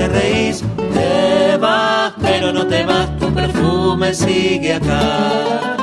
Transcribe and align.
te 0.00 0.08
reís. 0.08 0.64
Te 0.94 1.56
vas, 1.58 2.14
pero 2.22 2.52
no 2.52 2.66
te 2.66 2.84
vas, 2.84 3.18
tu 3.18 3.32
perfume 3.34 4.14
sigue 4.14 4.74
acá. 4.74 5.76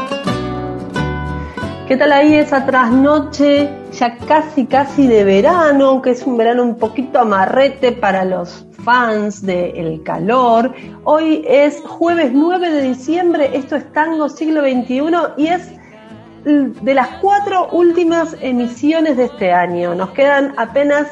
¿Qué 1.88 1.96
tal 1.96 2.12
ahí 2.12 2.34
esa 2.34 2.66
trasnoche 2.66 3.70
ya 3.92 4.18
casi 4.18 4.66
casi 4.66 5.08
de 5.08 5.24
verano, 5.24 6.02
que 6.02 6.12
es 6.12 6.24
un 6.24 6.36
verano 6.36 6.64
un 6.64 6.78
poquito 6.78 7.20
amarrete 7.20 7.92
para 7.92 8.26
los 8.26 8.66
fans 8.84 9.46
del 9.46 10.02
calor. 10.04 10.74
Hoy 11.04 11.46
es 11.48 11.82
jueves 11.82 12.32
9 12.34 12.72
de 12.72 12.82
diciembre, 12.82 13.52
esto 13.54 13.76
es 13.76 13.92
Tango 13.94 14.30
Siglo 14.30 14.62
XXI 14.62 15.12
y 15.38 15.48
es 15.48 15.72
de 16.44 16.94
las 16.94 17.08
cuatro 17.22 17.70
últimas 17.72 18.36
emisiones 18.42 19.18
de 19.18 19.26
este 19.26 19.52
año. 19.52 19.96
Nos 19.96 20.12
quedan 20.12 20.54
apenas 20.58 21.08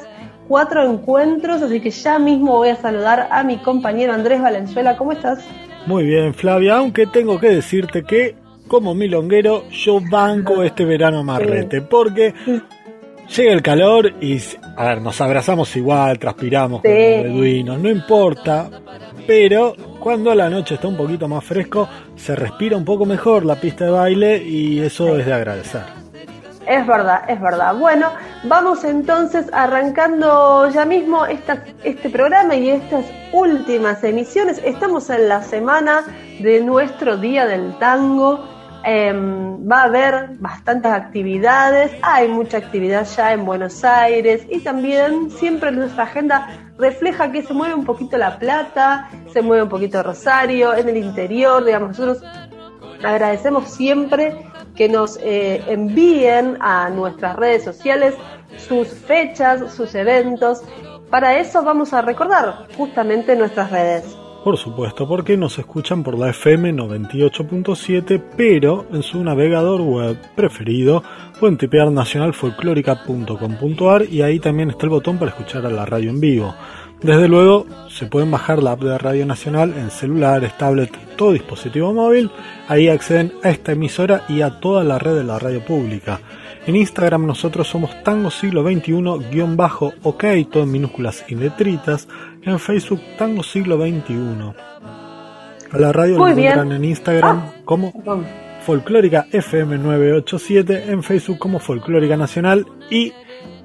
cuatro 0.48 0.90
encuentros, 0.90 1.62
así 1.62 1.80
que 1.80 1.92
ya 1.92 2.20
mismo 2.20 2.54
voy 2.54 2.70
a 2.70 2.76
saludar 2.76 3.28
a 3.32 3.44
mi 3.44 3.58
compañero 3.58 4.14
Andrés 4.14 4.42
Valenzuela. 4.42 4.98
¿Cómo 4.98 5.12
estás? 5.12 5.40
Muy 5.86 6.06
bien, 6.06 6.34
Flavia, 6.34 6.78
aunque 6.78 7.06
tengo 7.08 7.40
que 7.40 7.50
decirte 7.50 8.04
que 8.04 8.36
como 8.68 8.96
milonguero 8.96 9.70
yo 9.70 10.00
banco 10.10 10.64
este 10.64 10.86
verano 10.86 11.24
marrete, 11.24 11.82
porque 11.82 12.34
Llega 13.34 13.54
el 13.54 13.62
calor 13.62 14.14
y, 14.22 14.40
a 14.78 14.86
ver, 14.86 15.02
nos 15.02 15.20
abrazamos 15.20 15.76
igual, 15.76 16.20
transpiramos 16.20 16.82
como 16.82 16.94
beduinos, 16.94 17.80
no 17.80 17.90
importa, 17.90 18.70
pero 19.26 19.76
cuando 20.00 20.34
la 20.36 20.50
noche 20.50 20.76
está 20.76 20.88
un 20.88 20.96
poquito 20.96 21.28
más 21.28 21.44
fresco, 21.44 21.90
se 22.16 22.36
respira 22.36 22.78
un 22.78 22.86
poco 22.86 23.06
mejor 23.06 23.44
la 23.44 23.56
pista 23.56 23.86
de 23.86 23.92
baile 23.92 24.44
y 24.44 24.80
eso 24.80 25.18
es 25.18 25.26
de 25.26 25.34
agradecer. 25.34 26.05
Es 26.68 26.88
verdad, 26.88 27.30
es 27.30 27.40
verdad. 27.40 27.76
Bueno, 27.76 28.10
vamos 28.44 28.84
entonces 28.84 29.48
arrancando 29.54 30.70
ya 30.70 30.86
mismo 30.86 31.26
este 31.26 32.10
programa 32.10 32.56
y 32.56 32.70
estas 32.70 33.06
últimas 33.34 34.04
emisiones. 34.04 34.60
Estamos 34.64 35.10
en 35.10 35.30
la 35.30 35.44
semana 35.44 36.04
de 36.40 36.62
nuestro 36.62 37.18
Día 37.18 37.46
del 37.46 37.78
Tango 37.78 38.56
Em, 38.88 39.68
va 39.68 39.82
a 39.82 39.84
haber 39.86 40.38
bastantes 40.38 40.92
actividades, 40.92 41.92
hay 42.04 42.28
mucha 42.28 42.58
actividad 42.60 43.08
ya 43.18 43.34
en 43.34 43.44
Buenos 43.44 43.84
Aires 43.84 44.46
y 44.48 44.60
también 44.60 45.32
siempre 45.32 45.72
nuestra 45.72 46.04
agenda 46.04 46.48
refleja 46.78 47.32
que 47.32 47.42
se 47.42 47.52
mueve 47.52 47.74
un 47.74 47.84
poquito 47.84 48.16
La 48.16 48.38
Plata, 48.38 49.10
se 49.34 49.42
mueve 49.42 49.64
un 49.64 49.70
poquito 49.70 50.04
Rosario, 50.04 50.76
en 50.76 50.88
el 50.88 50.98
interior, 50.98 51.66
digamos, 51.66 51.98
nosotros 51.98 52.24
agradecemos 53.04 53.72
siempre 53.72 54.38
que 54.76 54.90
nos 54.90 55.18
eh, 55.22 55.64
envíen 55.68 56.58
a 56.60 56.90
nuestras 56.90 57.36
redes 57.36 57.64
sociales 57.64 58.16
sus 58.58 58.90
fechas, 58.90 59.74
sus 59.74 59.96
eventos. 59.96 60.62
Para 61.10 61.40
eso 61.40 61.64
vamos 61.64 61.94
a 61.94 62.02
recordar 62.02 62.68
justamente 62.78 63.36
nuestras 63.36 63.72
redes. 63.72 64.18
Por 64.46 64.58
supuesto, 64.58 65.06
porque 65.08 65.38
nos 65.38 65.58
escuchan 65.58 66.04
por 66.04 66.20
la 66.20 66.30
FM 66.30 66.74
98.7, 66.74 68.22
pero 68.38 68.86
en 68.92 69.02
su 69.02 69.24
navegador 69.24 69.82
web 69.82 70.20
preferido 70.36 71.02
pueden 71.40 71.58
tipear 71.58 71.92
nacionalfolclórica.com.ar 71.92 74.04
y 74.04 74.22
ahí 74.22 74.40
también 74.40 74.70
está 74.70 74.86
el 74.86 74.92
botón 74.92 75.18
para 75.18 75.32
escuchar 75.32 75.66
a 75.66 75.72
la 75.72 75.88
radio 75.88 76.12
en 76.12 76.20
vivo. 76.20 76.54
Desde 77.06 77.28
luego, 77.28 77.68
se 77.88 78.08
pueden 78.08 78.32
bajar 78.32 78.64
la 78.64 78.72
app 78.72 78.82
de 78.82 78.98
Radio 78.98 79.28
Nacional 79.28 79.76
en 79.78 79.92
celulares, 79.92 80.58
tablet, 80.58 80.90
todo 81.16 81.34
dispositivo 81.34 81.94
móvil. 81.94 82.32
Ahí 82.68 82.88
acceden 82.88 83.32
a 83.44 83.52
esta 83.52 83.74
emisora 83.74 84.24
y 84.28 84.42
a 84.42 84.60
toda 84.60 84.84
la 84.84 84.98
red 84.98 85.14
de 85.14 85.24
la 85.24 85.38
radio 85.38 85.64
pública. 85.64 86.20
En 86.66 86.76
Instagram 86.76 87.28
nosotros 87.28 87.68
somos 87.68 87.92
Tango 88.02 88.32
Siglo 88.32 88.64
XXI-OK, 88.64 90.26
todo 90.52 90.64
en 90.64 90.72
minúsculas 90.72 91.24
y 91.28 91.36
letritas. 91.36 92.08
En 92.42 92.58
Facebook 92.58 93.02
Tango 93.20 93.44
Siglo 93.44 93.78
XXI. 93.78 94.16
A 95.74 95.78
la 95.78 95.92
radio 95.94 96.18
lo 96.18 96.28
encuentran 96.28 96.72
en 96.72 96.86
Instagram 96.86 97.38
ah, 97.38 97.54
como 97.66 97.94
Folclórica 98.66 99.28
FM 99.32 99.78
987, 99.78 100.86
en 100.88 101.04
Facebook 101.04 101.38
como 101.38 101.60
Folclórica 101.60 102.18
Nacional 102.18 102.66
y 102.90 103.14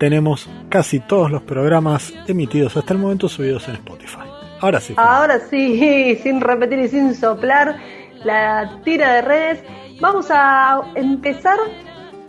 tenemos 0.01 0.49
casi 0.71 0.99
todos 0.99 1.31
los 1.31 1.43
programas 1.43 2.15
emitidos 2.27 2.75
hasta 2.75 2.95
el 2.95 2.99
momento 2.99 3.29
subidos 3.29 3.69
en 3.69 3.75
Spotify. 3.75 4.25
Ahora 4.59 4.81
sí. 4.81 4.95
Ahora 4.97 5.39
sí, 5.39 6.17
sin 6.23 6.41
repetir 6.41 6.79
y 6.81 6.89
sin 6.89 7.15
soplar 7.15 7.77
la 8.25 8.81
tira 8.83 9.13
de 9.13 9.23
redes. 9.23 9.63
Vamos 10.01 10.29
a 10.31 10.81
empezar 10.95 11.59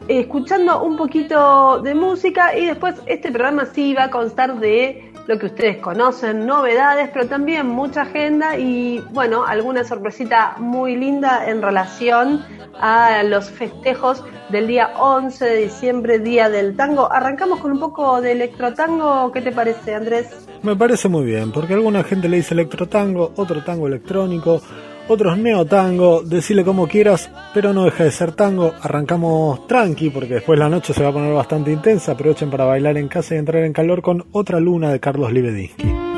escuchando 0.09 0.83
un 0.83 0.97
poquito 0.97 1.81
de 1.81 1.95
música 1.95 2.57
y 2.57 2.65
después 2.65 2.95
este 3.05 3.31
programa 3.31 3.65
sí 3.65 3.93
va 3.93 4.05
a 4.05 4.09
constar 4.11 4.59
de 4.59 5.10
lo 5.31 5.39
que 5.39 5.45
ustedes 5.45 5.77
conocen, 5.77 6.45
novedades, 6.45 7.09
pero 7.13 7.25
también 7.25 7.65
mucha 7.65 8.01
agenda 8.01 8.57
y 8.57 8.99
bueno, 9.11 9.45
alguna 9.45 9.85
sorpresita 9.85 10.55
muy 10.57 10.97
linda 10.97 11.49
en 11.49 11.61
relación 11.61 12.45
a 12.77 13.23
los 13.23 13.49
festejos 13.49 14.25
del 14.49 14.67
día 14.67 14.91
11 14.99 15.45
de 15.45 15.55
diciembre, 15.55 16.19
Día 16.19 16.49
del 16.49 16.75
Tango. 16.75 17.09
Arrancamos 17.09 17.61
con 17.61 17.71
un 17.71 17.79
poco 17.79 18.19
de 18.19 18.33
electrotango, 18.33 19.31
¿qué 19.31 19.39
te 19.41 19.53
parece 19.53 19.95
Andrés? 19.95 20.49
Me 20.63 20.75
parece 20.75 21.07
muy 21.07 21.23
bien, 21.23 21.53
porque 21.53 21.75
alguna 21.75 22.03
gente 22.03 22.27
le 22.27 22.35
dice 22.35 22.53
electrotango, 22.53 23.31
otro 23.37 23.63
tango 23.63 23.87
electrónico, 23.87 24.61
otros 25.11 25.37
neotango, 25.37 26.21
decirle 26.23 26.63
como 26.63 26.87
quieras, 26.87 27.29
pero 27.53 27.73
no 27.73 27.83
deja 27.83 28.05
de 28.05 28.11
ser 28.11 28.31
tango. 28.31 28.73
Arrancamos 28.81 29.67
tranqui 29.67 30.09
porque 30.09 30.35
después 30.35 30.57
la 30.57 30.69
noche 30.69 30.93
se 30.93 31.03
va 31.03 31.09
a 31.09 31.13
poner 31.13 31.33
bastante 31.33 31.71
intensa. 31.71 32.13
Aprovechen 32.13 32.49
para 32.49 32.65
bailar 32.65 32.97
en 32.97 33.07
casa 33.07 33.35
y 33.35 33.37
entrar 33.37 33.63
en 33.63 33.73
calor 33.73 34.01
con 34.01 34.25
otra 34.31 34.59
luna 34.59 34.91
de 34.91 34.99
Carlos 34.99 35.31
Libedinsky. 35.31 36.10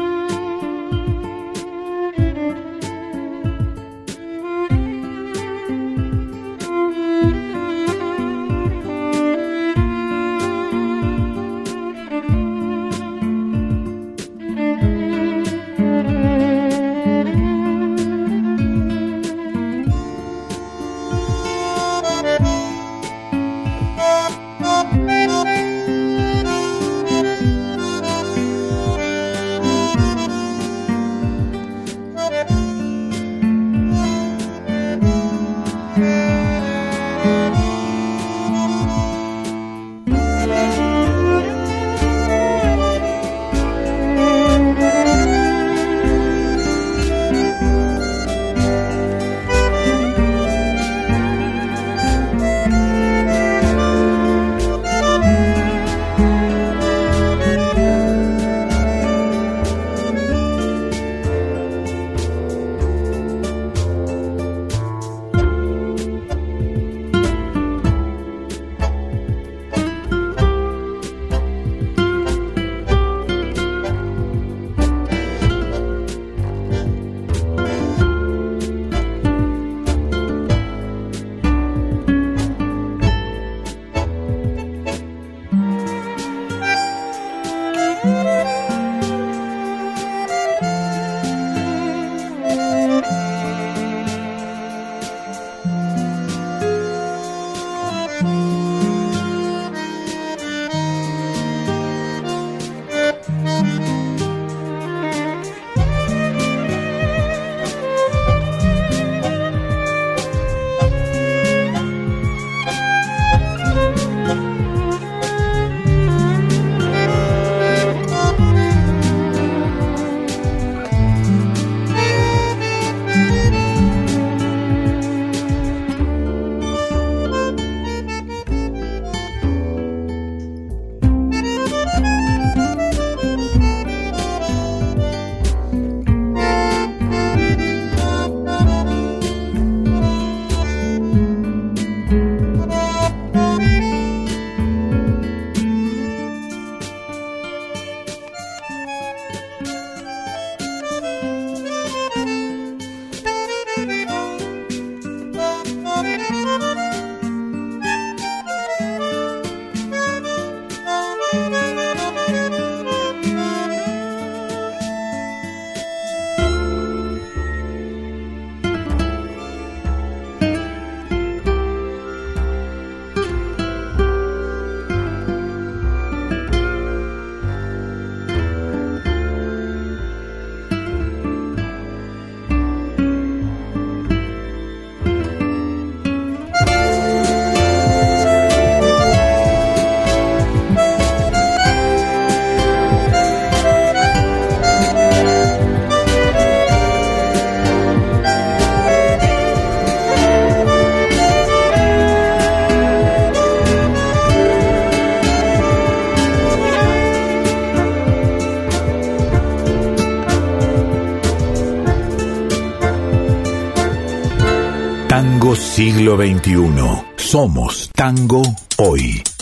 XXI. 216.23 217.03
Somos 217.17 217.89
Tango 217.93 218.41
Hoy. 218.77 219.32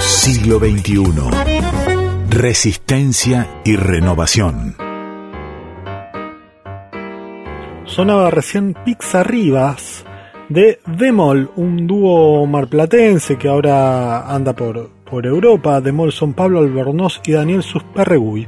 Siglo 0.00 0.60
XXI. 0.60 1.02
Resistencia 2.28 3.48
y 3.64 3.74
renovación. 3.74 4.76
Sonaba 7.84 8.30
recién 8.30 8.76
Pizza 8.84 9.24
Rivas 9.24 10.04
de 10.48 10.78
Demol, 10.86 11.50
un 11.56 11.88
dúo 11.88 12.46
marplatense 12.46 13.36
que 13.38 13.48
ahora 13.48 14.32
anda 14.32 14.52
por, 14.52 14.88
por 15.10 15.26
Europa. 15.26 15.80
Demol 15.80 16.12
son 16.12 16.32
Pablo 16.32 16.60
Albornoz 16.60 17.20
y 17.24 17.32
Daniel 17.32 17.64
Susperregui. 17.64 18.46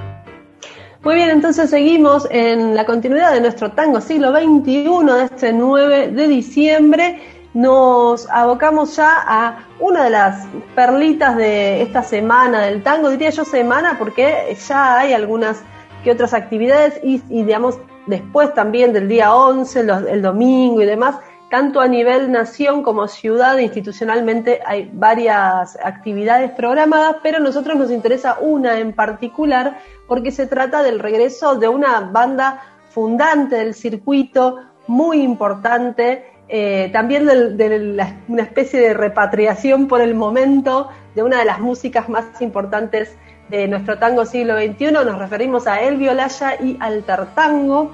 Muy 1.02 1.14
bien, 1.16 1.30
entonces 1.30 1.68
seguimos 1.68 2.28
en 2.30 2.76
la 2.76 2.86
continuidad 2.86 3.34
de 3.34 3.40
nuestro 3.40 3.72
tango 3.72 4.00
siglo 4.00 4.30
XXI 4.30 5.14
de 5.16 5.24
este 5.24 5.52
9 5.52 6.12
de 6.12 6.28
diciembre 6.28 7.41
nos 7.54 8.28
abocamos 8.30 8.96
ya 8.96 9.22
a 9.26 9.66
una 9.78 10.04
de 10.04 10.10
las 10.10 10.46
perlitas 10.74 11.36
de 11.36 11.82
esta 11.82 12.02
semana 12.02 12.62
del 12.62 12.82
tango, 12.82 13.10
diría 13.10 13.30
yo 13.30 13.44
semana 13.44 13.96
porque 13.98 14.56
ya 14.66 14.98
hay 14.98 15.12
algunas 15.12 15.62
que 16.02 16.10
otras 16.10 16.34
actividades 16.34 16.98
y, 17.02 17.18
digamos 17.28 17.78
después 18.06 18.52
también 18.54 18.92
del 18.92 19.08
día 19.08 19.34
11, 19.34 19.80
el 20.08 20.22
domingo 20.22 20.82
y 20.82 20.86
demás, 20.86 21.16
tanto 21.50 21.80
a 21.80 21.86
nivel 21.86 22.32
nación 22.32 22.82
como 22.82 23.06
ciudad, 23.06 23.58
institucionalmente 23.58 24.60
hay 24.64 24.90
varias 24.92 25.78
actividades 25.84 26.50
programadas, 26.52 27.16
pero 27.22 27.36
a 27.36 27.40
nosotros 27.40 27.76
nos 27.76 27.90
interesa 27.90 28.38
una 28.40 28.80
en 28.80 28.94
particular 28.94 29.78
porque 30.08 30.30
se 30.30 30.46
trata 30.46 30.82
del 30.82 30.98
regreso 30.98 31.56
de 31.56 31.68
una 31.68 32.00
banda 32.00 32.62
fundante 32.88 33.56
del 33.56 33.74
circuito, 33.74 34.60
muy 34.86 35.20
importante, 35.22 36.31
eh, 36.54 36.90
también 36.92 37.24
de, 37.24 38.12
una 38.28 38.42
especie 38.42 38.78
de 38.78 38.92
repatriación 38.92 39.88
por 39.88 40.02
el 40.02 40.14
momento 40.14 40.90
de 41.14 41.22
una 41.22 41.38
de 41.38 41.46
las 41.46 41.60
músicas 41.60 42.10
más 42.10 42.26
importantes 42.42 43.16
de 43.48 43.66
nuestro 43.68 43.98
tango 43.98 44.26
siglo 44.26 44.58
XXI. 44.58 44.92
Nos 44.92 45.18
referimos 45.18 45.66
a 45.66 45.80
El 45.80 45.96
Violaya 45.96 46.62
y 46.62 46.76
Alter 46.78 47.24
Tango, 47.34 47.92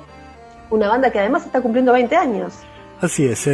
una 0.70 0.88
banda 0.88 1.12
que 1.12 1.20
además 1.20 1.46
está 1.46 1.60
cumpliendo 1.60 1.92
20 1.92 2.16
años. 2.16 2.54
Así 3.00 3.26
es, 3.26 3.48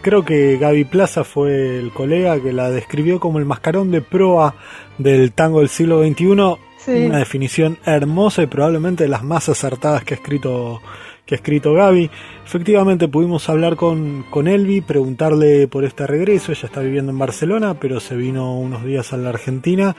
creo 0.00 0.24
que 0.24 0.56
Gaby 0.56 0.84
Plaza 0.84 1.24
fue 1.24 1.78
el 1.78 1.92
colega 1.92 2.40
que 2.40 2.54
la 2.54 2.70
describió 2.70 3.20
como 3.20 3.38
el 3.38 3.44
mascarón 3.44 3.90
de 3.90 4.00
proa 4.00 4.54
del 4.96 5.32
tango 5.32 5.58
del 5.58 5.68
siglo 5.68 6.02
XXI. 6.02 6.26
Una 6.26 7.18
definición 7.18 7.76
hermosa 7.84 8.42
y 8.42 8.46
probablemente 8.46 9.04
de 9.04 9.10
las 9.10 9.22
más 9.22 9.50
acertadas 9.50 10.04
que 10.04 10.14
ha 10.14 10.16
escrito 10.16 10.80
que 11.28 11.34
ha 11.34 11.36
escrito 11.36 11.74
Gaby. 11.74 12.10
Efectivamente 12.46 13.06
pudimos 13.06 13.50
hablar 13.50 13.76
con, 13.76 14.24
con 14.30 14.48
Elvi, 14.48 14.80
preguntarle 14.80 15.68
por 15.68 15.84
este 15.84 16.06
regreso. 16.06 16.52
Ella 16.52 16.66
está 16.66 16.80
viviendo 16.80 17.12
en 17.12 17.18
Barcelona, 17.18 17.74
pero 17.78 18.00
se 18.00 18.16
vino 18.16 18.58
unos 18.58 18.82
días 18.82 19.12
a 19.12 19.18
la 19.18 19.28
Argentina. 19.28 19.94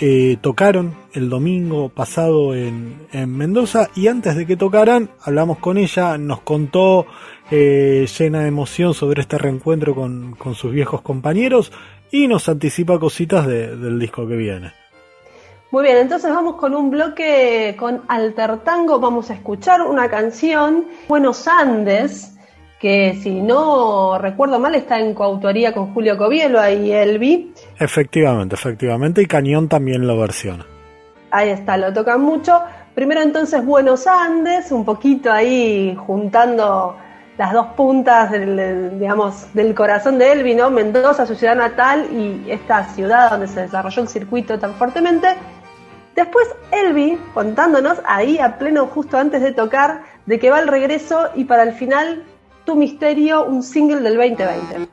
Eh, 0.00 0.38
tocaron 0.40 0.94
el 1.12 1.28
domingo 1.28 1.90
pasado 1.90 2.54
en, 2.54 3.06
en, 3.12 3.36
Mendoza 3.36 3.90
y 3.94 4.08
antes 4.08 4.36
de 4.36 4.46
que 4.46 4.56
tocaran 4.56 5.10
hablamos 5.22 5.58
con 5.58 5.76
ella, 5.76 6.16
nos 6.16 6.40
contó 6.40 7.06
eh, 7.50 8.06
llena 8.18 8.40
de 8.40 8.48
emoción 8.48 8.94
sobre 8.94 9.20
este 9.20 9.36
reencuentro 9.36 9.94
con, 9.94 10.34
con, 10.36 10.54
sus 10.54 10.72
viejos 10.72 11.02
compañeros 11.02 11.72
y 12.10 12.26
nos 12.26 12.48
anticipa 12.48 12.98
cositas 12.98 13.46
del 13.46 13.98
disco 13.98 14.26
que 14.26 14.36
viene. 14.36 14.72
Muy 15.72 15.84
bien, 15.84 15.98
entonces 15.98 16.28
vamos 16.34 16.56
con 16.56 16.74
un 16.74 16.90
bloque 16.90 17.76
con 17.78 18.02
Alter 18.08 18.58
Tango. 18.58 18.98
Vamos 18.98 19.30
a 19.30 19.34
escuchar 19.34 19.82
una 19.82 20.08
canción, 20.08 20.86
Buenos 21.06 21.46
Andes, 21.46 22.36
que 22.80 23.16
si 23.22 23.40
no 23.40 24.18
recuerdo 24.18 24.58
mal 24.58 24.74
está 24.74 24.98
en 24.98 25.14
coautoría 25.14 25.72
con 25.72 25.94
Julio 25.94 26.18
Covielo 26.18 26.58
y 26.68 26.90
Elvi. 26.90 27.54
Efectivamente, 27.78 28.56
efectivamente, 28.56 29.22
y 29.22 29.26
Cañón 29.26 29.68
también 29.68 30.08
lo 30.08 30.18
versiona. 30.18 30.66
Ahí 31.30 31.50
está, 31.50 31.76
lo 31.76 31.92
tocan 31.92 32.20
mucho. 32.20 32.60
Primero 32.96 33.22
entonces 33.22 33.64
Buenos 33.64 34.08
Andes, 34.08 34.72
un 34.72 34.84
poquito 34.84 35.30
ahí 35.30 35.96
juntando 36.04 36.96
las 37.38 37.52
dos 37.52 37.68
puntas 37.76 38.32
del, 38.32 38.98
digamos, 38.98 39.54
del 39.54 39.72
corazón 39.72 40.18
de 40.18 40.32
Elvi, 40.32 40.56
¿no? 40.56 40.68
Mendoza, 40.68 41.26
su 41.26 41.36
ciudad 41.36 41.54
natal, 41.54 42.08
y 42.12 42.50
esta 42.50 42.84
ciudad 42.88 43.30
donde 43.30 43.46
se 43.46 43.62
desarrolló 43.62 44.02
el 44.02 44.08
circuito 44.08 44.58
tan 44.58 44.74
fuertemente 44.74 45.28
Después 46.14 46.48
Elvi 46.70 47.18
contándonos 47.34 47.98
ahí 48.04 48.38
a 48.38 48.58
pleno 48.58 48.86
justo 48.86 49.16
antes 49.16 49.42
de 49.42 49.52
tocar 49.52 50.02
de 50.26 50.38
que 50.38 50.50
va 50.50 50.60
el 50.60 50.68
regreso 50.68 51.30
y 51.34 51.44
para 51.44 51.62
el 51.62 51.72
final 51.72 52.24
Tu 52.64 52.74
Misterio, 52.76 53.44
un 53.44 53.62
single 53.62 54.00
del 54.00 54.16
2020. 54.16 54.88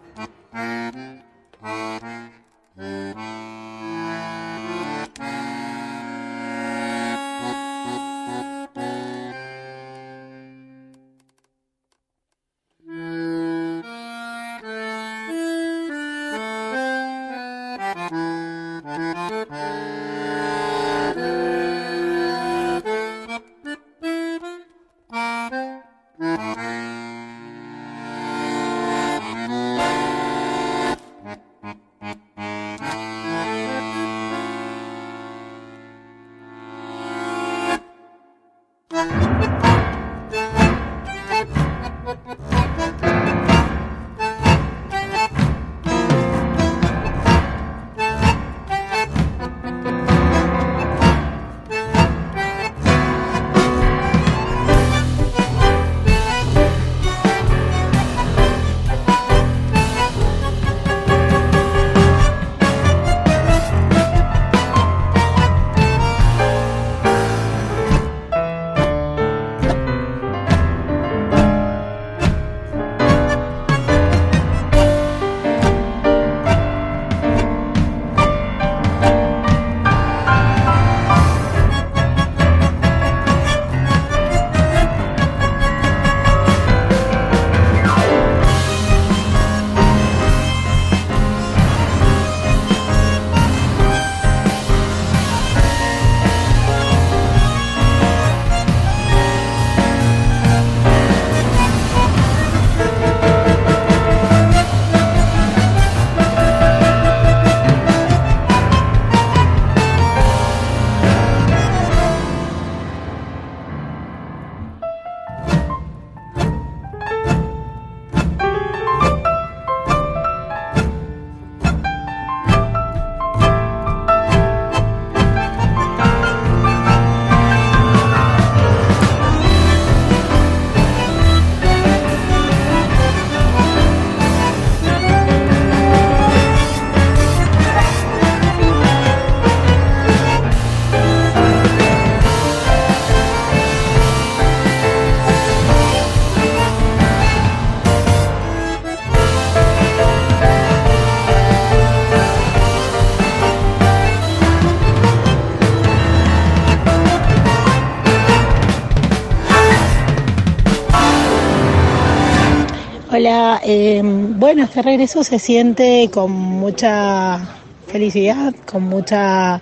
Hola, 163.19 163.59
eh, 163.63 164.00
bueno, 164.03 164.65
este 164.65 164.83
regreso 164.83 165.24
se 165.24 165.39
siente 165.39 166.07
con 166.13 166.31
mucha 166.31 167.39
felicidad, 167.88 168.53
con 168.63 168.83
mucha 168.83 169.59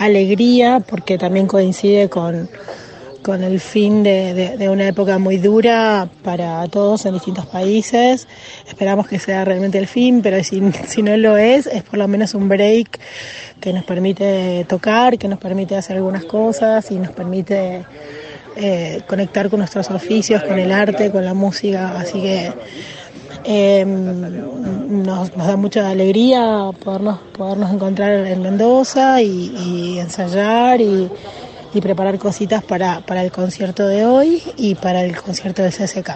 alegría, 0.00 0.80
porque 0.80 1.16
también 1.16 1.46
coincide 1.46 2.08
con, 2.08 2.50
con 3.22 3.44
el 3.44 3.60
fin 3.60 4.02
de, 4.02 4.68
una 4.68 4.88
época 4.88 5.18
muy 5.18 5.36
dura 5.36 6.08
para 6.24 6.66
todos 6.66 7.06
en 7.06 7.14
distintos 7.14 7.46
países. 7.46 8.26
Esperamos 8.66 9.06
que 9.06 9.20
sea 9.20 9.44
realmente 9.44 9.78
el 9.78 9.86
fin, 9.86 10.20
pero 10.20 10.42
si, 10.42 10.60
si 10.88 11.00
no 11.00 11.16
lo 11.16 11.36
es, 11.36 11.68
es 11.68 11.84
por 11.84 12.00
lo 12.00 12.08
menos 12.08 12.34
un 12.34 12.48
break 12.48 12.98
que 13.60 13.72
nos 13.72 13.84
permite 13.84 14.66
tocar, 14.68 15.18
que 15.18 15.28
nos 15.28 15.38
permite 15.38 15.76
hacer 15.76 15.98
algunas 15.98 16.24
cosas 16.24 16.90
y 16.90 16.96
nos 16.96 17.12
permite 17.12 17.84
eh, 18.60 19.02
conectar 19.06 19.48
con 19.48 19.60
nuestros 19.60 19.88
oficios, 19.90 20.42
con 20.42 20.58
el 20.58 20.72
arte, 20.72 21.12
con 21.12 21.24
la 21.24 21.32
música, 21.32 21.96
así 21.96 22.20
que 22.20 22.52
eh, 23.44 23.84
nos, 23.84 25.30
da 25.36 25.56
mucha 25.56 25.88
alegría 25.88 26.70
podernos, 26.84 27.20
podernos 27.36 27.72
encontrar 27.72 28.26
en 28.26 28.42
Mendoza 28.42 29.22
y, 29.22 30.00
ensayar 30.00 30.80
y, 30.80 31.08
preparar 31.80 32.18
cositas 32.18 32.64
para, 32.64 33.00
para, 33.02 33.22
el 33.22 33.30
concierto 33.30 33.86
de 33.86 34.04
hoy 34.04 34.42
y 34.56 34.74
para 34.74 35.04
el 35.04 35.16
concierto 35.16 35.62
del 35.62 35.72
CSK. 35.72 36.10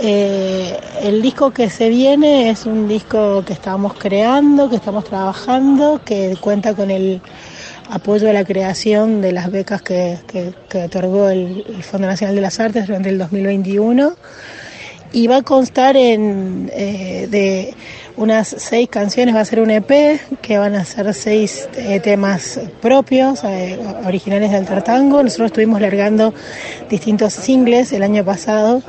Eh, 0.00 0.78
el 1.02 1.22
disco 1.22 1.50
que 1.50 1.70
se 1.70 1.88
viene 1.88 2.50
es 2.50 2.66
un 2.66 2.86
disco 2.86 3.42
que 3.46 3.54
estamos 3.54 3.94
creando, 3.94 4.68
que 4.68 4.76
estamos 4.76 5.04
trabajando, 5.04 6.02
que 6.04 6.36
cuenta 6.38 6.74
con 6.74 6.90
el 6.90 7.22
apoyo 7.90 8.28
a 8.28 8.32
la 8.32 8.44
creación 8.44 9.20
de 9.20 9.32
las 9.32 9.50
becas 9.50 9.82
que, 9.82 10.18
otorgó 10.84 11.28
el, 11.28 11.64
Fondo 11.82 12.06
Nacional 12.06 12.34
de 12.34 12.42
las 12.42 12.60
Artes 12.60 12.86
durante 12.86 13.08
el 13.08 13.18
2021 13.18 14.14
y 15.12 15.26
va 15.26 15.38
a 15.38 15.42
constar 15.42 15.96
en, 15.96 16.70
eh, 16.74 17.26
de 17.30 17.74
unas 18.16 18.48
seis 18.48 18.88
canciones, 18.88 19.34
va 19.34 19.40
a 19.40 19.44
ser 19.44 19.60
un 19.60 19.70
EP 19.70 20.20
que 20.42 20.58
van 20.58 20.74
a 20.74 20.84
ser 20.84 21.14
seis 21.14 21.68
eh, 21.76 22.00
temas 22.00 22.60
propios, 22.82 23.44
eh, 23.44 23.78
originales 24.04 24.50
del 24.50 24.66
Tartango. 24.66 25.22
Nosotros 25.22 25.46
estuvimos 25.46 25.80
largando 25.80 26.34
distintos 26.90 27.32
singles 27.32 27.92
el 27.92 28.02
año 28.02 28.24
pasado, 28.24 28.82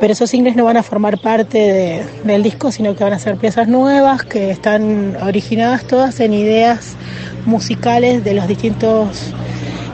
pero 0.00 0.14
esos 0.14 0.30
singles 0.30 0.56
no 0.56 0.64
van 0.64 0.78
a 0.78 0.82
formar 0.82 1.18
parte 1.18 2.02
del 2.24 2.42
disco, 2.42 2.72
sino 2.72 2.96
que 2.96 3.04
van 3.04 3.12
a 3.12 3.18
ser 3.18 3.36
piezas 3.36 3.68
nuevas 3.68 4.24
que 4.24 4.50
están 4.50 5.16
originadas 5.22 5.84
todas 5.86 6.18
en 6.20 6.32
ideas 6.32 6.96
musicales 7.44 8.24
de 8.24 8.34
los 8.34 8.48
distintos 8.48 9.34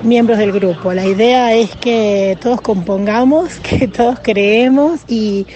miembros 0.02 0.38
del 0.38 0.52
grupo. 0.52 0.92
La 0.92 1.06
idea 1.06 1.54
es 1.54 1.74
que 1.76 2.36
todos 2.40 2.60
compongamos, 2.60 3.58
que 3.62 3.88
todos 3.88 4.18
creemos 4.20 5.00
y 5.08 5.46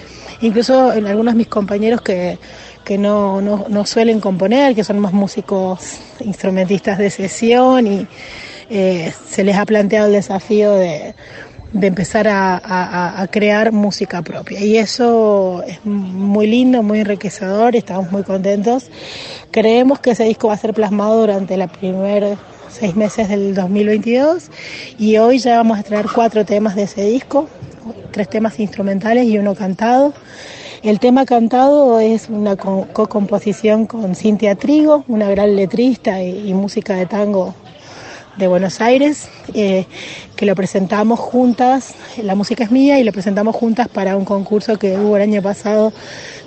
incluso 0.41 0.93
en 0.93 1.07
algunos 1.07 1.33
de 1.33 1.37
mis 1.37 1.47
compañeros 1.47 2.01
que, 2.01 2.37
que 2.83 2.97
no, 2.97 3.41
no, 3.41 3.85
suelen 3.85 4.19
componer, 4.19 4.75
que 4.75 4.83
son 4.83 4.99
más 4.99 5.13
músicos 5.13 5.99
instrumentistas 6.19 6.97
de 6.97 7.09
sesión 7.09 7.87
y 7.87 8.07
eh, 8.69 9.13
se 9.27 9.43
les 9.43 9.55
ha 9.57 9.65
planteado 9.65 10.07
el 10.07 10.13
desafío 10.13 10.73
de, 10.73 11.15
de 11.73 11.87
empezar 11.87 12.27
a, 12.27 13.21
a, 13.21 13.27
crear 13.27 13.71
música 13.71 14.21
propia. 14.21 14.63
Y 14.63 14.77
eso 14.77 15.63
es 15.67 15.83
muy 15.85 16.47
lindo, 16.47 16.83
muy 16.83 16.99
enriquecedor, 16.99 17.75
estamos 17.75 18.11
muy 18.11 18.23
contentos. 18.23 18.89
Creemos 19.51 19.99
que 19.99 20.11
ese 20.11 20.23
disco 20.23 20.47
va 20.47 20.53
a 20.53 20.57
ser 20.57 20.73
plasmado 20.73 21.19
durante 21.19 21.57
la 21.57 21.67
primera 21.67 22.37
seis 22.69 22.95
meses 22.95 23.29
del 23.29 23.53
2022 23.53 24.49
y 24.97 25.17
hoy 25.17 25.39
ya 25.39 25.57
vamos 25.57 25.79
a 25.79 25.83
traer 25.83 26.07
cuatro 26.13 26.45
temas 26.45 26.75
de 26.75 26.83
ese 26.83 27.03
disco, 27.05 27.47
tres 28.11 28.29
temas 28.29 28.59
instrumentales 28.59 29.25
y 29.25 29.37
uno 29.37 29.55
cantado. 29.55 30.13
El 30.83 30.99
tema 30.99 31.25
cantado 31.25 31.99
es 31.99 32.29
una 32.29 32.55
co-composición 32.55 33.87
con 33.87 34.15
Cintia 34.15 34.55
Trigo, 34.55 35.03
una 35.07 35.29
gran 35.29 35.55
letrista 35.55 36.21
y, 36.21 36.53
música 36.53 36.95
de 36.95 37.07
tango 37.07 37.55
de 38.37 38.47
Buenos 38.47 38.79
Aires, 38.79 39.27
eh, 39.55 39.85
que 40.35 40.45
lo 40.45 40.55
presentamos 40.55 41.19
juntas, 41.19 41.95
la 42.21 42.35
música 42.35 42.63
es 42.63 42.71
mía, 42.71 42.99
y 42.99 43.03
lo 43.03 43.11
presentamos 43.11 43.55
juntas 43.55 43.87
para 43.87 44.15
un 44.15 44.25
concurso 44.25 44.77
que 44.77 44.95
hubo 44.97 45.17
el 45.17 45.23
año 45.23 45.41
pasado 45.41 45.91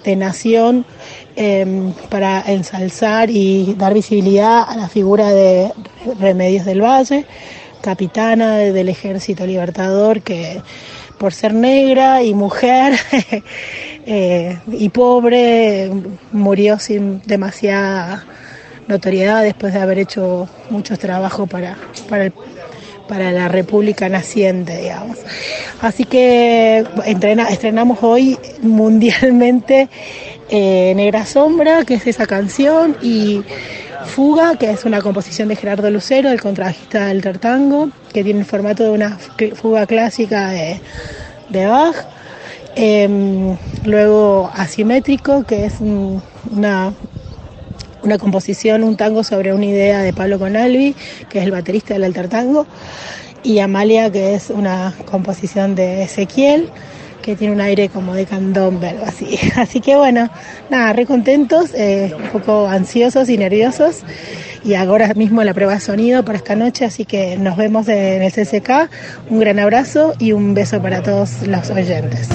de 0.05 0.15
Nación 0.15 0.87
em, 1.37 1.93
para 2.09 2.43
ensalzar 2.47 3.31
y 3.31 3.75
dar 3.79 3.95
visibilidad 3.95 4.65
a 4.69 4.77
la 4.77 4.89
figura 4.89 5.31
de 5.31 5.73
Remedios 6.19 6.65
del 6.65 6.83
Valle, 6.83 7.27
capitana 7.81 8.59
del 8.59 8.89
Ejército 8.89 9.47
Libertador, 9.47 10.23
que 10.23 10.61
por 11.19 11.35
ser 11.35 11.53
negra 11.53 12.23
y 12.23 12.33
mujer 12.33 12.95
eh, 14.07 14.59
y 14.73 14.89
pobre 14.89 15.91
murió 16.33 16.79
sin 16.79 17.21
demasiada 17.27 18.25
notoriedad 18.89 19.43
después 19.43 19.75
de 19.75 19.81
haber 19.81 19.99
hecho 19.99 20.49
muchos 20.71 20.99
trabajos 20.99 21.49
para, 21.49 21.77
para, 22.09 22.33
para 23.07 23.33
la 23.33 23.49
República 23.49 24.09
naciente, 24.09 24.79
digamos. 24.81 25.19
Así 25.83 26.05
que 26.05 26.85
estrenamos 27.05 27.99
hoy 28.03 28.39
mundialmente 28.63 29.89
eh, 30.51 30.93
Negra 30.97 31.25
Sombra, 31.27 31.85
que 31.85 31.95
es 31.95 32.07
esa 32.07 32.27
canción, 32.27 32.97
y 33.01 33.43
Fuga, 34.07 34.57
que 34.57 34.71
es 34.71 34.85
una 34.85 35.01
composición 35.01 35.49
de 35.49 35.57
Gerardo 35.57 35.91
Lucero, 35.91 36.31
el 36.31 36.41
contrabajista 36.41 37.07
del 37.07 37.23
Tartango, 37.23 37.91
que 38.13 38.25
tiene 38.25 38.41
el 38.41 38.47
formato 38.47 38.85
de 38.85 38.91
una 38.91 39.19
fuga 39.55 39.87
clásica 39.87 40.51
de, 40.51 41.67
Bach. 41.67 41.97
Em, 42.77 43.57
luego 43.85 44.51
Asimétrico, 44.55 45.45
que 45.45 45.67
es 45.67 45.81
una 45.81 46.93
una 48.03 48.19
composición, 48.19 48.83
un 48.85 48.97
tango 48.97 49.25
sobre 49.25 49.53
una 49.53 49.67
idea 49.67 50.01
de 50.01 50.13
Pablo 50.13 50.39
Conalvi, 50.39 50.95
que 51.29 51.39
es 51.39 51.45
el 51.45 51.51
baterista 51.51 51.95
del 51.95 52.05
Alter 52.05 52.29
Tango, 52.29 52.67
y 53.43 53.59
Amalia, 53.59 54.11
que 54.11 54.35
es 54.35 54.51
una 54.51 54.95
composición 55.11 55.75
de 55.75 56.03
Ezequiel, 56.03 56.71
que 57.23 57.37
tiene 57.37 57.55
un 57.55 57.61
aire 57.61 57.89
como 57.89 58.15
de 58.15 58.27
candombe, 58.27 58.97
así. 59.05 59.39
Así 59.57 59.81
que 59.81 59.97
bueno, 59.97 60.31
nada, 60.71 60.93
re 60.93 61.07
contentos, 61.07 61.71
eh, 61.75 62.15
un 62.17 62.29
poco 62.29 62.67
ansiosos 62.67 63.29
y 63.29 63.39
nerviosos. 63.39 64.03
Y 64.65 64.75
ahora 64.75 65.15
mismo 65.15 65.43
la 65.43 65.55
prueba 65.55 65.75
de 65.75 65.81
sonido 65.81 66.25
para 66.25 66.37
esta 66.37 66.55
noche, 66.55 66.85
así 66.85 67.07
que 67.07 67.39
nos 67.39 67.57
vemos 67.57 67.89
en 67.89 68.23
el 68.23 68.31
CCK. 68.31 68.91
Un 69.31 69.41
gran 69.41 69.59
abrazo 69.59 70.13
y 70.19 70.33
un 70.33 70.53
beso 70.53 70.83
para 70.83 71.03
todos 71.03 71.47
los 71.47 71.71
oyentes. 71.71 72.29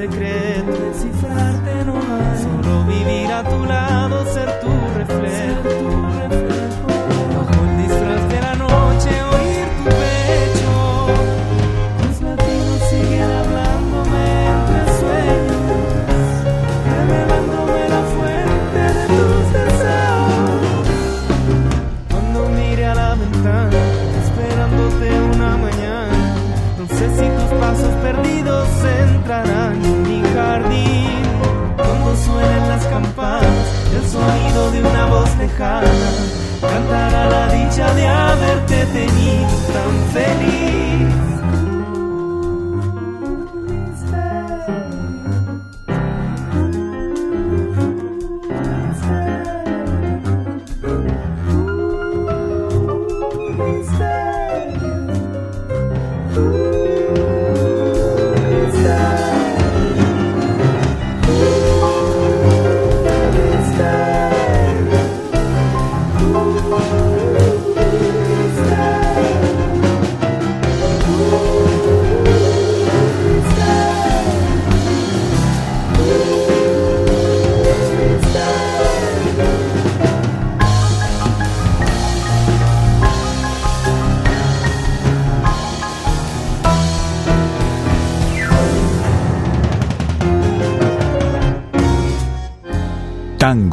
secreto. 0.00 0.39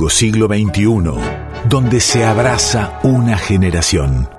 Siglo 0.09 0.47
XXI, 0.47 1.11
donde 1.69 1.99
se 1.99 2.25
abraza 2.25 2.99
una 3.03 3.37
generación. 3.37 4.36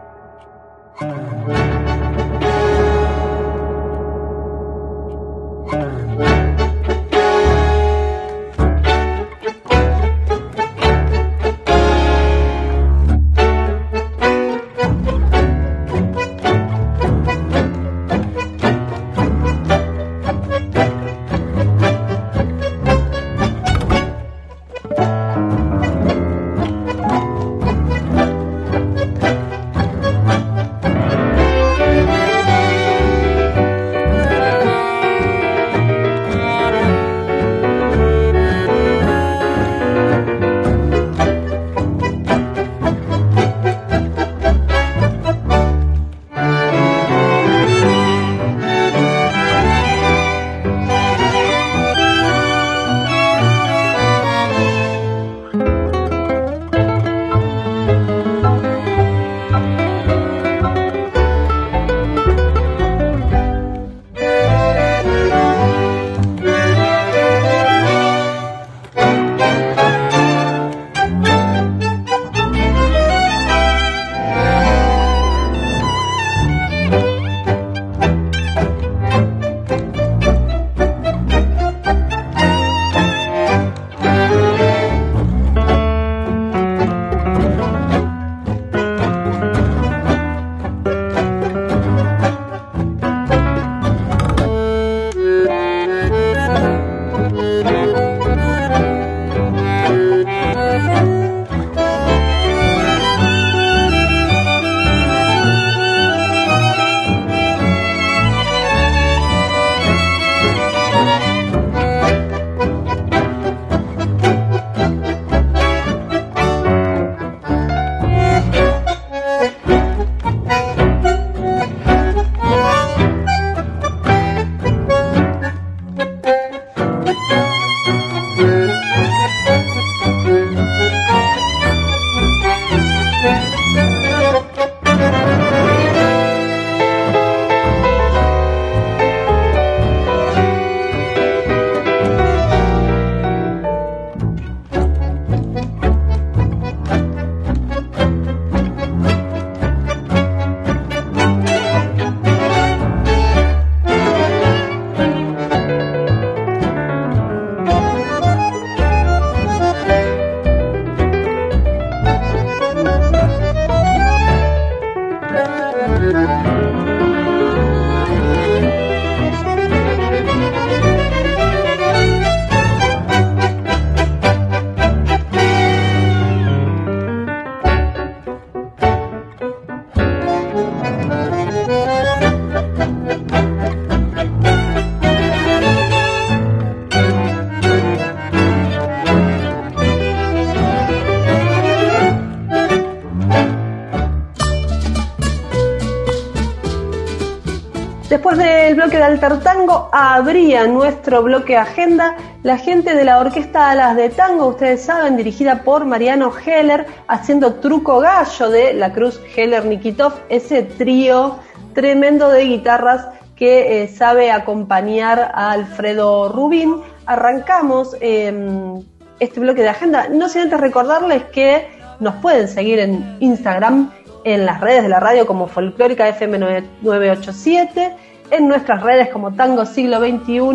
Alter 199.18 199.40
Tango 199.40 199.88
abría 199.90 200.68
nuestro 200.68 201.24
bloque 201.24 201.56
agenda 201.56 202.14
la 202.44 202.56
gente 202.56 202.94
de 202.94 203.04
la 203.04 203.18
Orquesta 203.18 203.68
Alas 203.68 203.96
de 203.96 204.10
Tango, 204.10 204.46
ustedes 204.46 204.82
saben, 204.82 205.16
dirigida 205.16 205.64
por 205.64 205.84
Mariano 205.84 206.32
Heller, 206.46 206.86
haciendo 207.08 207.54
truco 207.54 207.98
gallo 207.98 208.48
de 208.48 208.74
la 208.74 208.92
Cruz 208.92 209.20
Heller 209.34 209.64
Nikitov, 209.64 210.12
ese 210.28 210.62
trío 210.62 211.40
tremendo 211.74 212.28
de 212.28 212.44
guitarras 212.44 213.08
que 213.34 213.82
eh, 213.82 213.88
sabe 213.88 214.30
acompañar 214.30 215.32
a 215.34 215.50
Alfredo 215.50 216.28
Rubín. 216.28 216.76
Arrancamos 217.06 217.96
em, 218.00 218.84
este 219.18 219.40
bloque 219.40 219.62
de 219.62 219.70
agenda, 219.70 220.06
no 220.08 220.28
sin 220.28 220.42
antes 220.42 220.60
recordarles 220.60 221.24
que 221.32 221.66
nos 221.98 222.14
pueden 222.16 222.46
seguir 222.46 222.78
en 222.78 223.16
Instagram, 223.18 223.90
en 224.22 224.46
las 224.46 224.60
redes 224.60 224.84
de 224.84 224.88
la 224.88 225.00
radio 225.00 225.26
como 225.26 225.48
Folclórica 225.48 226.08
FM 226.08 226.38
987, 226.38 227.96
en 228.30 228.48
nuestras 228.48 228.82
redes 228.82 229.08
como 229.10 229.32
Tango 229.32 229.64
Siglo 229.66 230.00
XXI, 230.00 230.50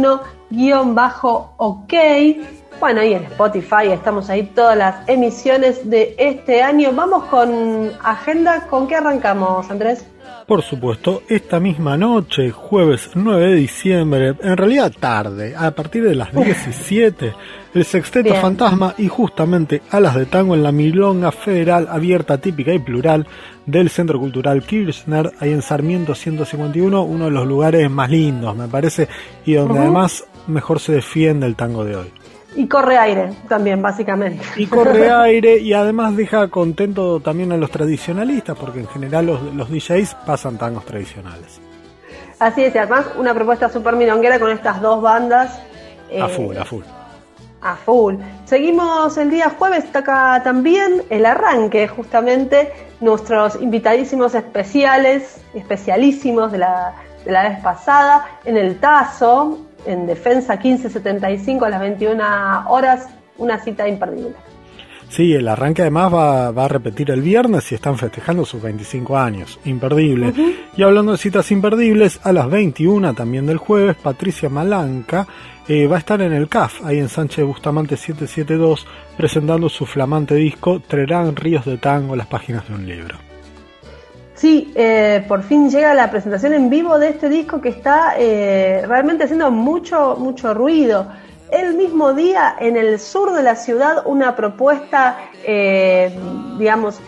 guion 0.50 0.96
bajo 0.96 1.54
OK. 1.58 1.94
Bueno, 2.80 3.04
y 3.04 3.14
en 3.14 3.24
Spotify 3.24 3.92
estamos 3.92 4.30
ahí 4.30 4.44
todas 4.44 4.78
las 4.78 5.08
emisiones 5.08 5.90
de 5.90 6.16
este 6.18 6.62
año. 6.62 6.92
Vamos 6.94 7.26
con 7.26 7.92
agenda. 8.04 8.68
¿Con 8.68 8.88
qué 8.88 8.96
arrancamos, 8.96 9.70
Andrés? 9.70 10.06
Por 10.48 10.62
supuesto, 10.62 11.24
esta 11.30 11.60
misma 11.60 11.96
noche, 11.96 12.52
jueves 12.52 13.12
9 13.16 13.48
de 13.48 13.56
diciembre, 13.56 14.36
en 14.42 14.58
realidad 14.58 14.92
tarde, 15.00 15.56
a 15.56 15.72
partir 15.72 16.04
de 16.04 16.16
las 16.16 16.34
17, 16.34 17.34
el 17.74 17.86
Sexteto 17.86 18.36
Fantasma 18.36 18.94
y 18.98 19.08
justamente 19.08 19.82
Alas 19.90 20.16
de 20.16 20.26
Tango 20.26 20.54
en 20.54 20.64
la 20.64 20.72
Milonga 20.72 21.32
Federal 21.32 21.88
abierta, 21.90 22.38
típica 22.38 22.74
y 22.74 22.80
plural 22.80 23.26
del 23.66 23.90
Centro 23.90 24.20
Cultural 24.20 24.64
Kirchner, 24.64 25.32
ahí 25.40 25.52
en 25.52 25.62
Sarmiento 25.62 26.14
151, 26.14 27.02
uno 27.02 27.26
de 27.26 27.32
los 27.32 27.48
lugares 27.48 27.90
más 27.90 28.10
lindos, 28.10 28.56
me 28.56 28.68
parece, 28.68 29.08
y 29.46 29.54
donde 29.54 29.80
además 29.80 30.26
mejor 30.48 30.80
se 30.80 30.94
defiende 30.94 31.48
el 31.48 31.56
tango 31.56 31.84
de 31.84 31.96
hoy. 31.96 32.14
Y 32.56 32.68
corre 32.68 32.98
aire 32.98 33.32
también, 33.50 33.82
básicamente. 33.82 34.44
Y 34.58 34.68
corre 34.68 35.10
aire 35.12 35.58
y 35.58 35.74
además 35.74 36.16
deja 36.16 36.48
contento 36.50 37.20
también 37.20 37.52
a 37.52 37.58
los 37.58 37.72
tradicionalistas, 37.72 38.56
porque 38.56 38.82
en 38.82 38.88
general 38.88 39.26
los, 39.26 39.42
los 39.56 39.70
DJs 39.72 40.16
pasan 40.28 40.58
tangos 40.60 40.86
tradicionales. 40.86 41.60
Así 42.38 42.64
es, 42.64 42.76
y 42.76 42.78
además 42.78 43.06
una 43.18 43.34
propuesta 43.34 43.70
súper 43.70 43.96
milonguera 43.96 44.40
con 44.40 44.52
estas 44.52 44.82
dos 44.82 45.02
bandas. 45.02 45.58
a 46.12 46.28
eh, 46.28 46.30
full, 46.30 46.56
a 46.58 46.66
full. 46.66 46.84
A 47.64 47.76
full. 47.76 48.16
Seguimos 48.46 49.18
el 49.18 49.30
día 49.30 49.50
jueves, 49.58 49.86
está 49.86 50.00
acá 50.00 50.42
también 50.44 51.04
el 51.10 51.26
arranque, 51.26 51.88
justamente 51.88 52.72
nuestros 53.00 53.62
invitadísimos 53.62 54.36
especiales, 54.36 55.42
especialísimos 55.54 56.52
de 56.52 56.58
la, 56.58 56.94
de 57.26 57.32
la 57.32 57.50
vez 57.50 57.60
pasada, 57.62 58.26
en 58.46 58.58
el 58.58 58.80
Tazo, 58.80 59.60
en 59.86 60.08
Defensa 60.08 60.56
1575 60.56 61.66
a 61.66 61.70
las 61.70 61.80
21 61.80 62.70
horas, 62.70 63.08
una 63.38 63.60
cita 63.60 63.88
imperdible. 63.88 64.36
Sí, 65.14 65.32
el 65.36 65.48
arranque 65.48 65.84
además 65.84 66.12
va, 66.12 66.48
a 66.48 66.68
repetir 66.68 67.12
el 67.12 67.22
viernes 67.22 67.72
y 67.72 67.76
están 67.76 68.00
festejando 68.00 68.46
sus 68.46 68.60
25 68.64 69.16
años. 69.16 69.60
Imperdible. 69.64 70.34
Y 70.76 70.82
hablando 70.82 71.12
de 71.12 71.20
citas 71.20 71.52
imperdibles, 71.52 72.20
a 72.24 72.34
las 72.34 72.50
21 72.50 73.14
también 73.14 73.46
del 73.46 73.60
jueves, 73.60 73.96
Patricia 73.96 74.50
Malanca 74.50 75.28
eh, 75.68 75.86
va 75.86 75.98
a 75.98 76.00
estar 76.00 76.20
en 76.24 76.34
el 76.34 76.50
CAF, 76.50 76.84
ahí 76.84 76.98
en 76.98 77.10
Sánchez 77.10 77.46
Bustamante 77.46 77.96
772, 77.96 78.88
presentando 79.16 79.70
su 79.70 79.86
flamante 79.86 80.34
disco 80.34 80.80
Trerán 80.80 81.36
Ríos 81.36 81.64
de 81.64 81.78
Tango, 81.78 82.16
las 82.16 82.26
páginas 82.26 82.68
de 82.68 82.74
un 82.74 82.88
libro. 82.88 83.16
Sí, 84.34 84.72
eh, 84.74 85.24
por 85.28 85.44
fin 85.44 85.70
llega 85.70 85.94
la 85.94 86.10
presentación 86.10 86.54
en 86.54 86.72
vivo 86.72 86.98
de 86.98 87.10
este 87.10 87.30
disco 87.30 87.62
que 87.62 87.70
está 87.70 88.16
eh, 88.18 88.84
realmente 88.88 89.26
haciendo 89.26 89.52
mucho, 89.52 90.16
mucho 90.18 90.56
ruido. 90.56 91.08
El 91.54 91.76
mismo 91.76 92.14
día, 92.14 92.56
en 92.60 92.78
el 92.78 93.00
sur 93.00 93.32
de 93.32 93.44
la 93.44 93.56
ciudad, 93.56 94.02
una 94.08 94.36
propuesta, 94.36 95.20
eh, 95.46 96.12
digamos, 96.58 97.00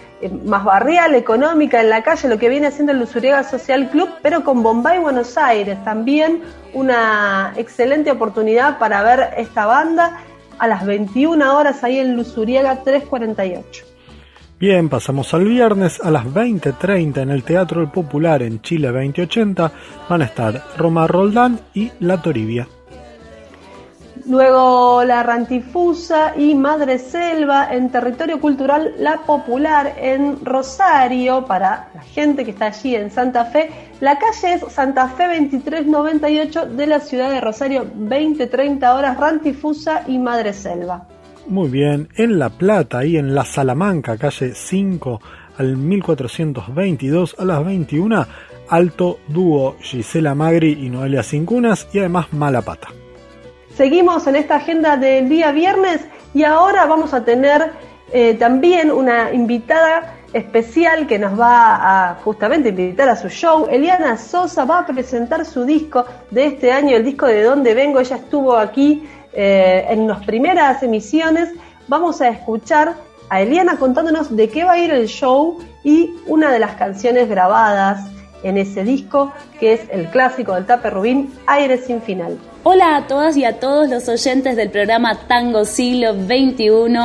más 0.46 0.64
barrial, 0.64 1.16
económica, 1.16 1.82
en 1.82 1.90
la 1.90 2.04
calle, 2.04 2.30
lo 2.30 2.38
que 2.38 2.48
viene 2.48 2.68
haciendo 2.68 2.92
el 2.92 3.00
Lusuriaga 3.00 3.44
Social 3.44 3.90
Club, 3.90 4.08
pero 4.22 4.44
con 4.44 4.62
Bombay 4.62 5.00
Buenos 5.00 5.36
Aires. 5.36 5.84
También 5.84 6.42
una 6.74 7.54
excelente 7.56 8.12
oportunidad 8.12 8.78
para 8.78 9.02
ver 9.02 9.34
esta 9.36 9.66
banda 9.66 10.20
a 10.60 10.68
las 10.68 10.86
21 10.86 11.58
horas 11.58 11.84
ahí 11.84 11.98
en 11.98 12.16
Lusuriaga 12.16 12.84
348. 12.84 13.84
Bien, 14.60 14.90
pasamos 14.90 15.34
al 15.34 15.46
viernes 15.46 16.00
a 16.00 16.12
las 16.12 16.24
20.30 16.24 17.18
en 17.18 17.32
el 17.32 17.44
Teatro 17.44 17.92
Popular 17.92 18.44
en 18.44 18.62
Chile 18.62 18.92
2080. 18.92 19.72
Van 20.08 20.22
a 20.22 20.26
estar 20.26 20.64
Roma 20.78 21.08
Roldán 21.08 21.60
y 21.74 21.92
La 22.00 22.22
Toribia. 22.22 22.68
Luego 24.28 25.04
La 25.04 25.24
Rantifusa 25.24 26.34
y 26.38 26.56
Madre 26.56 26.98
Selva 26.98 27.70
en 27.72 27.90
territorio 27.90 28.40
cultural 28.40 28.94
La 28.98 29.18
Popular 29.20 29.96
en 29.98 30.44
Rosario, 30.44 31.46
para 31.46 31.90
la 31.94 32.02
gente 32.02 32.44
que 32.44 32.52
está 32.52 32.68
allí 32.68 32.96
en 32.96 33.12
Santa 33.12 33.46
Fe. 33.46 33.70
La 34.00 34.18
calle 34.18 34.56
es 34.56 34.74
Santa 34.74 35.10
Fe 35.10 35.28
2398 35.28 36.66
de 36.68 36.88
la 36.88 37.00
ciudad 37.00 37.30
de 37.30 37.42
Rosario, 37.42 37.86
20-30 37.86 38.96
horas 38.96 39.18
Rantifusa 39.18 40.04
y 40.08 40.18
Madre 40.18 40.54
Selva. 40.54 41.08
Muy 41.48 41.70
bien, 41.70 42.10
en 42.16 42.40
La 42.40 42.50
Plata 42.50 43.06
y 43.06 43.18
en 43.18 43.36
La 43.36 43.46
Salamanca, 43.46 44.18
calle 44.18 44.56
5 44.56 45.22
al 45.58 45.78
1422 45.78 47.36
a 47.38 47.46
las 47.46 47.64
21, 47.64 48.26
alto 48.70 49.20
dúo 49.28 49.76
Gisela 49.80 50.34
Magri 50.34 50.74
y 50.82 50.90
Noelia 50.90 51.22
Cincunas 51.22 51.88
y 51.94 52.00
además 52.00 52.34
Mala 52.34 52.64
Pata. 52.64 52.90
Seguimos 53.76 54.26
en 54.28 54.38
esta 54.38 54.56
agenda 54.56 54.96
del 54.96 55.28
día 55.28 55.52
viernes 55.52 56.02
y 56.34 56.44
ahora 56.44 56.86
vamos 56.86 57.14
a 57.14 57.26
tener 57.26 57.74
eh, 58.14 58.36
también 58.36 58.90
una 58.90 59.34
invitada 59.34 60.14
especial 60.32 61.08
que 61.08 61.20
nos 61.20 61.38
va 61.38 62.10
a 62.12 62.16
justamente 62.24 62.70
invitar 62.70 63.10
a 63.10 63.16
su 63.16 63.28
show. 63.28 63.68
Eliana 63.70 64.18
Sosa 64.18 64.64
va 64.64 64.80
a 64.80 64.86
presentar 64.86 65.46
su 65.46 65.66
disco 65.66 66.06
de 66.32 66.46
este 66.48 66.72
año, 66.72 66.96
el 66.96 67.04
disco 67.04 67.26
de 67.26 67.44
Dónde 67.44 67.74
Vengo. 67.74 68.00
Ella 68.00 68.16
estuvo 68.16 68.56
aquí 68.56 69.08
eh, 69.34 69.86
en 69.90 70.08
las 70.08 70.26
primeras 70.26 70.82
emisiones 70.82 71.50
vamos 71.88 72.22
a 72.22 72.30
escuchar 72.30 72.96
a 73.30 73.42
Eliana 73.42 73.78
contándonos 73.78 74.36
de 74.36 74.50
qué 74.50 74.64
va 74.64 74.74
a 74.74 74.78
ir 74.78 74.92
el 74.92 75.08
show 75.08 75.60
y 75.84 76.14
una 76.28 76.52
de 76.52 76.60
las 76.60 76.76
canciones 76.76 77.28
grabadas 77.28 78.08
en 78.44 78.58
ese 78.58 78.84
disco, 78.84 79.34
que 79.60 79.74
es 79.74 79.82
el 79.92 80.10
clásico 80.10 80.54
del 80.54 80.66
Tape 80.66 80.90
Rubín, 80.92 81.34
Aire 81.48 81.78
sin 81.78 82.02
final. 82.02 82.38
Hola 82.68 82.96
a 82.96 83.06
todas 83.06 83.38
y 83.38 83.46
a 83.46 83.60
todos 83.60 83.90
los 83.90 84.10
oyentes 84.10 84.56
del 84.56 84.72
programa 84.72 85.28
Tango 85.28 85.66
Siglo 85.66 86.16
XXI 86.16 86.98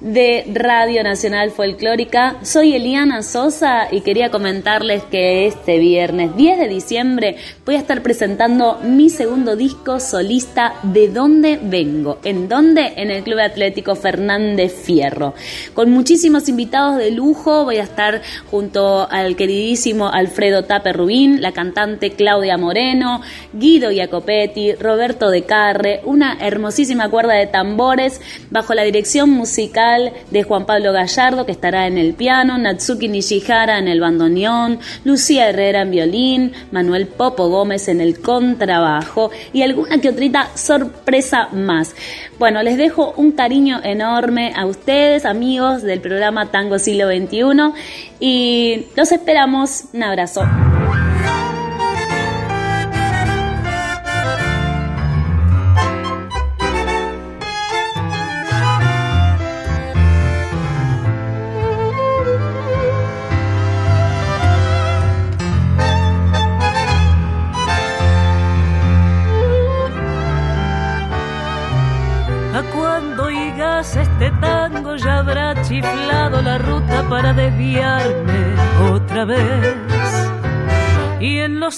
de 0.00 0.44
Radio 0.52 1.02
Nacional 1.02 1.50
Folclórica. 1.50 2.36
Soy 2.42 2.74
Eliana 2.74 3.22
Sosa 3.22 3.88
y 3.90 4.02
quería 4.02 4.30
comentarles 4.30 5.02
que 5.04 5.46
este 5.46 5.78
viernes 5.78 6.36
10 6.36 6.58
de 6.58 6.68
diciembre 6.68 7.36
voy 7.64 7.76
a 7.76 7.78
estar 7.78 8.02
presentando 8.02 8.78
mi 8.82 9.08
segundo 9.08 9.56
disco 9.56 9.98
solista 9.98 10.74
De 10.82 11.08
dónde 11.08 11.58
vengo. 11.62 12.18
¿En 12.24 12.48
dónde? 12.48 12.92
En 12.96 13.10
el 13.10 13.22
Club 13.22 13.38
Atlético 13.38 13.94
Fernández 13.94 14.74
Fierro. 14.74 15.32
Con 15.72 15.90
muchísimos 15.90 16.48
invitados 16.50 16.98
de 16.98 17.10
lujo 17.10 17.64
voy 17.64 17.78
a 17.78 17.82
estar 17.82 18.20
junto 18.50 19.08
al 19.10 19.34
queridísimo 19.34 20.08
Alfredo 20.08 20.64
Tape 20.64 20.92
Rubín, 20.92 21.40
la 21.40 21.52
cantante 21.52 22.10
Claudia 22.10 22.58
Moreno, 22.58 23.22
Guido 23.54 23.90
Jacopetti, 23.94 24.74
Roberto 24.74 25.30
de 25.30 25.44
Carre, 25.44 26.00
una 26.04 26.36
hermosísima 26.40 27.08
cuerda 27.08 27.32
de 27.32 27.46
tambores 27.46 28.20
bajo 28.50 28.74
la 28.74 28.82
dirección 28.82 29.30
musical 29.30 29.85
de 30.30 30.42
Juan 30.42 30.66
Pablo 30.66 30.92
Gallardo, 30.92 31.46
que 31.46 31.52
estará 31.52 31.86
en 31.86 31.98
el 31.98 32.14
piano, 32.14 32.58
Natsuki 32.58 33.08
Nishihara 33.08 33.78
en 33.78 33.88
el 33.88 34.00
bandoneón, 34.00 34.80
Lucía 35.04 35.48
Herrera 35.48 35.82
en 35.82 35.90
violín, 35.90 36.52
Manuel 36.72 37.06
Popo 37.06 37.48
Gómez 37.48 37.88
en 37.88 38.00
el 38.00 38.20
contrabajo 38.20 39.30
y 39.52 39.62
alguna 39.62 40.00
que 40.00 40.08
otrita 40.08 40.48
sorpresa 40.56 41.48
más. 41.52 41.94
Bueno, 42.38 42.62
les 42.62 42.76
dejo 42.76 43.14
un 43.16 43.32
cariño 43.32 43.80
enorme 43.82 44.52
a 44.56 44.66
ustedes, 44.66 45.24
amigos 45.24 45.82
del 45.82 46.00
programa 46.00 46.50
Tango 46.50 46.78
Siglo 46.78 47.08
XXI, 47.08 47.72
y 48.20 48.86
los 48.96 49.12
esperamos. 49.12 49.84
Un 49.92 50.02
abrazo. 50.02 50.42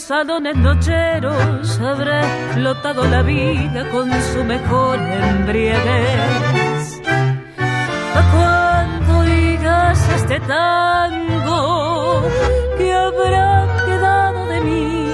Salones 0.09 0.57
nocheros 0.57 1.79
habrá 1.81 2.23
explotado 2.23 3.05
la 3.05 3.21
vida 3.21 3.87
con 3.91 4.11
su 4.33 4.43
mejor 4.43 4.99
embriaguez. 4.99 7.03
¿A 8.15 8.23
cuándo 8.33 9.19
oigas 9.19 10.09
este 10.17 10.41
tango 10.41 12.23
que 12.79 12.91
habrá 12.91 13.67
quedado 13.85 14.47
de 14.47 14.61
mí? 14.63 15.13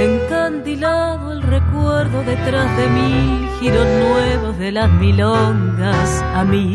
Encandilado 0.00 1.32
el 1.34 1.42
recuerdo 1.42 2.24
detrás 2.24 2.76
de 2.76 2.88
mí, 2.88 3.48
giros 3.60 3.86
nuevos 3.86 4.58
de 4.58 4.72
las 4.72 4.90
milongas 4.90 6.24
a 6.34 6.42
mí 6.42 6.74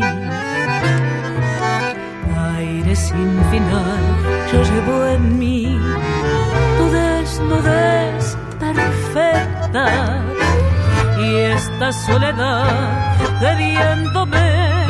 sin 2.95 3.43
final 3.51 3.99
yo 4.51 4.63
llevo 4.63 5.05
en 5.05 5.39
mí 5.39 5.77
desnudez 7.35 8.37
perfecta 8.59 10.23
y 11.19 11.35
esta 11.35 11.91
soledad 11.91 13.17
bebiéndome, 13.41 14.85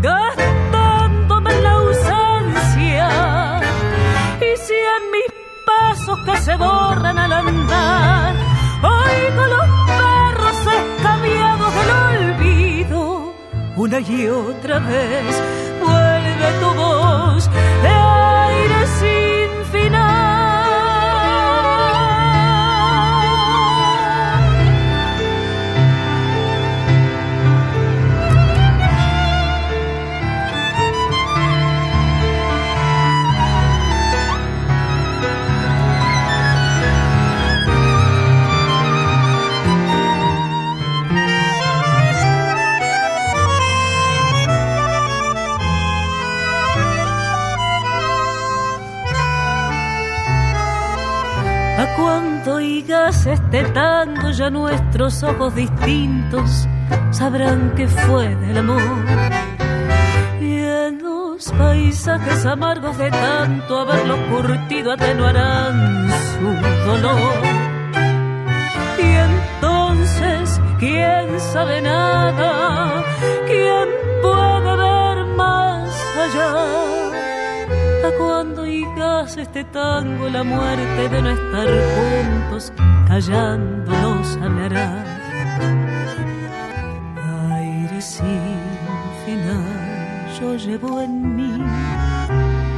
gastándome 0.00 1.60
la 1.60 1.72
ausencia 1.72 3.10
y 4.40 4.56
si 4.56 4.74
en 4.74 5.04
mis 5.12 5.30
pasos 5.66 6.18
que 6.24 6.36
se 6.38 6.56
borran 6.56 7.18
al 7.18 7.32
andar 7.32 8.34
oigo 8.82 9.46
los 9.54 9.68
perros 10.00 10.58
escabiados 10.80 11.74
del 11.74 11.90
olvido 12.30 13.34
una 13.76 14.00
y 14.00 14.28
otra 14.28 14.78
vez 14.78 15.42
vuelve 15.80 16.48
tu 16.60 16.74
voz 16.74 17.50
de 17.82 17.88
aire 17.88 18.86
sin 18.98 19.64
final. 19.72 20.15
Oigas 52.86 53.26
este 53.26 53.64
tango 53.64 54.30
ya 54.30 54.48
nuestros 54.48 55.20
ojos 55.24 55.56
distintos 55.56 56.68
sabrán 57.10 57.74
que 57.74 57.88
fue 57.88 58.34
del 58.36 58.58
amor. 58.58 58.80
Y 60.40 60.58
en 60.58 61.02
los 61.02 61.50
paisajes 61.50 62.46
amargos 62.46 62.96
de 62.96 63.10
tanto 63.10 63.80
haberlo 63.80 64.16
curtido 64.28 64.92
atenuarán 64.92 66.08
su 66.10 66.86
dolor. 66.86 67.32
Y 68.98 69.16
entonces, 69.30 70.60
¿quién 70.78 71.40
sabe 71.40 71.82
nada? 71.82 73.02
¿Quién 73.46 73.88
puede 74.22 74.76
ver 74.76 75.26
más 75.36 75.90
allá? 76.24 76.86
cuando 78.18 78.65
este 78.96 79.62
tango 79.64 80.28
la 80.30 80.42
muerte 80.42 81.08
de 81.10 81.22
no 81.22 81.30
estar 81.30 81.68
juntos 81.94 82.72
callándonos 83.06 84.38
hablará. 84.42 85.04
Aire 87.52 88.00
sin 88.00 88.58
final 89.26 89.64
yo 90.40 90.56
llevo 90.56 91.00
en 91.02 91.36
mí 91.36 91.62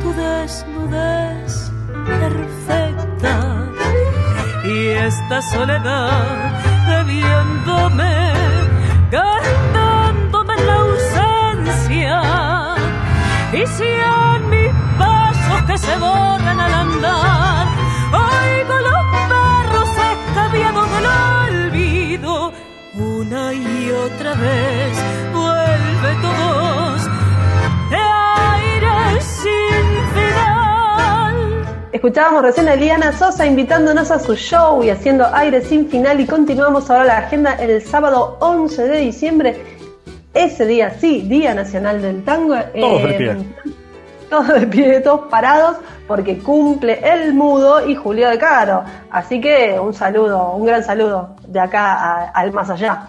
tu 0.02 0.12
desnudez 0.12 1.70
perfecta 2.04 3.66
y 4.64 4.88
esta 4.88 5.40
soledad 5.42 6.24
bebiéndome, 6.88 8.32
gastándome 9.12 10.54
en 10.54 10.66
la 10.66 10.74
ausencia 10.74 12.22
y 13.52 13.66
si 13.66 13.84
en 13.84 14.50
mi 14.50 14.77
se 15.88 15.98
borran 15.98 16.60
al 16.60 16.74
andar. 16.74 17.66
Oigo 18.12 18.74
los 18.88 19.04
perros 19.32 19.90
escabiados 20.14 20.86
del 20.94 21.06
olvido. 21.66 22.52
Una 22.94 23.54
y 23.54 23.90
otra 23.90 24.34
vez 24.34 24.92
vuelve 25.32 26.10
todos 26.26 27.04
de 27.90 27.96
aire 27.96 29.20
sin 29.20 29.94
final. 30.16 31.88
Escuchábamos 31.92 32.42
recién 32.42 32.68
a 32.68 32.74
Eliana 32.74 33.12
Sosa 33.12 33.46
invitándonos 33.46 34.10
a 34.10 34.18
su 34.18 34.34
show 34.34 34.82
y 34.82 34.90
haciendo 34.90 35.26
aire 35.32 35.62
sin 35.62 35.88
final 35.88 36.20
y 36.20 36.26
continuamos 36.26 36.90
ahora 36.90 37.04
la 37.04 37.18
agenda 37.18 37.54
el 37.54 37.80
sábado 37.82 38.36
11 38.40 38.88
de 38.88 38.98
diciembre 38.98 39.78
ese 40.34 40.66
día, 40.66 40.94
sí, 41.00 41.22
Día 41.22 41.54
Nacional 41.54 42.02
del 42.02 42.22
Tango. 42.22 42.54
Todos 42.78 43.02
de 43.02 43.14
pie 43.14 43.36
todos 44.28 44.48
de 44.48 44.66
pie, 44.66 45.00
todos 45.00 45.28
parados, 45.28 45.76
porque 46.06 46.38
cumple 46.38 47.00
el 47.02 47.34
mudo 47.34 47.86
y 47.86 47.94
Julio 47.94 48.28
de 48.28 48.38
Caro. 48.38 48.84
Así 49.10 49.40
que 49.40 49.78
un 49.78 49.94
saludo, 49.94 50.52
un 50.52 50.66
gran 50.66 50.82
saludo 50.82 51.36
de 51.46 51.60
acá 51.60 52.30
al 52.30 52.52
más 52.52 52.70
allá. 52.70 53.08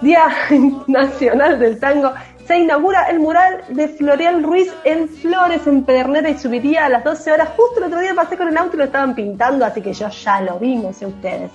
Día 0.00 0.28
Nacional 0.86 1.58
del 1.58 1.78
Tango. 1.78 2.12
Se 2.46 2.58
inaugura 2.58 3.08
el 3.10 3.18
mural 3.18 3.64
de 3.70 3.88
Florial 3.88 4.44
Ruiz 4.44 4.72
en 4.84 5.08
Flores, 5.08 5.66
en 5.66 5.82
Pedernera, 5.82 6.30
y 6.30 6.38
subiría 6.38 6.86
a 6.86 6.88
las 6.88 7.02
12 7.02 7.32
horas. 7.32 7.48
Justo 7.56 7.78
el 7.78 7.84
otro 7.86 7.98
día 7.98 8.14
pasé 8.14 8.36
con 8.36 8.46
el 8.46 8.56
auto 8.56 8.76
y 8.76 8.78
lo 8.78 8.84
estaban 8.84 9.16
pintando, 9.16 9.64
así 9.64 9.80
que 9.80 9.92
yo 9.92 10.08
ya 10.08 10.40
lo 10.42 10.56
vi, 10.60 10.76
no 10.76 10.90
ustedes. 10.90 11.50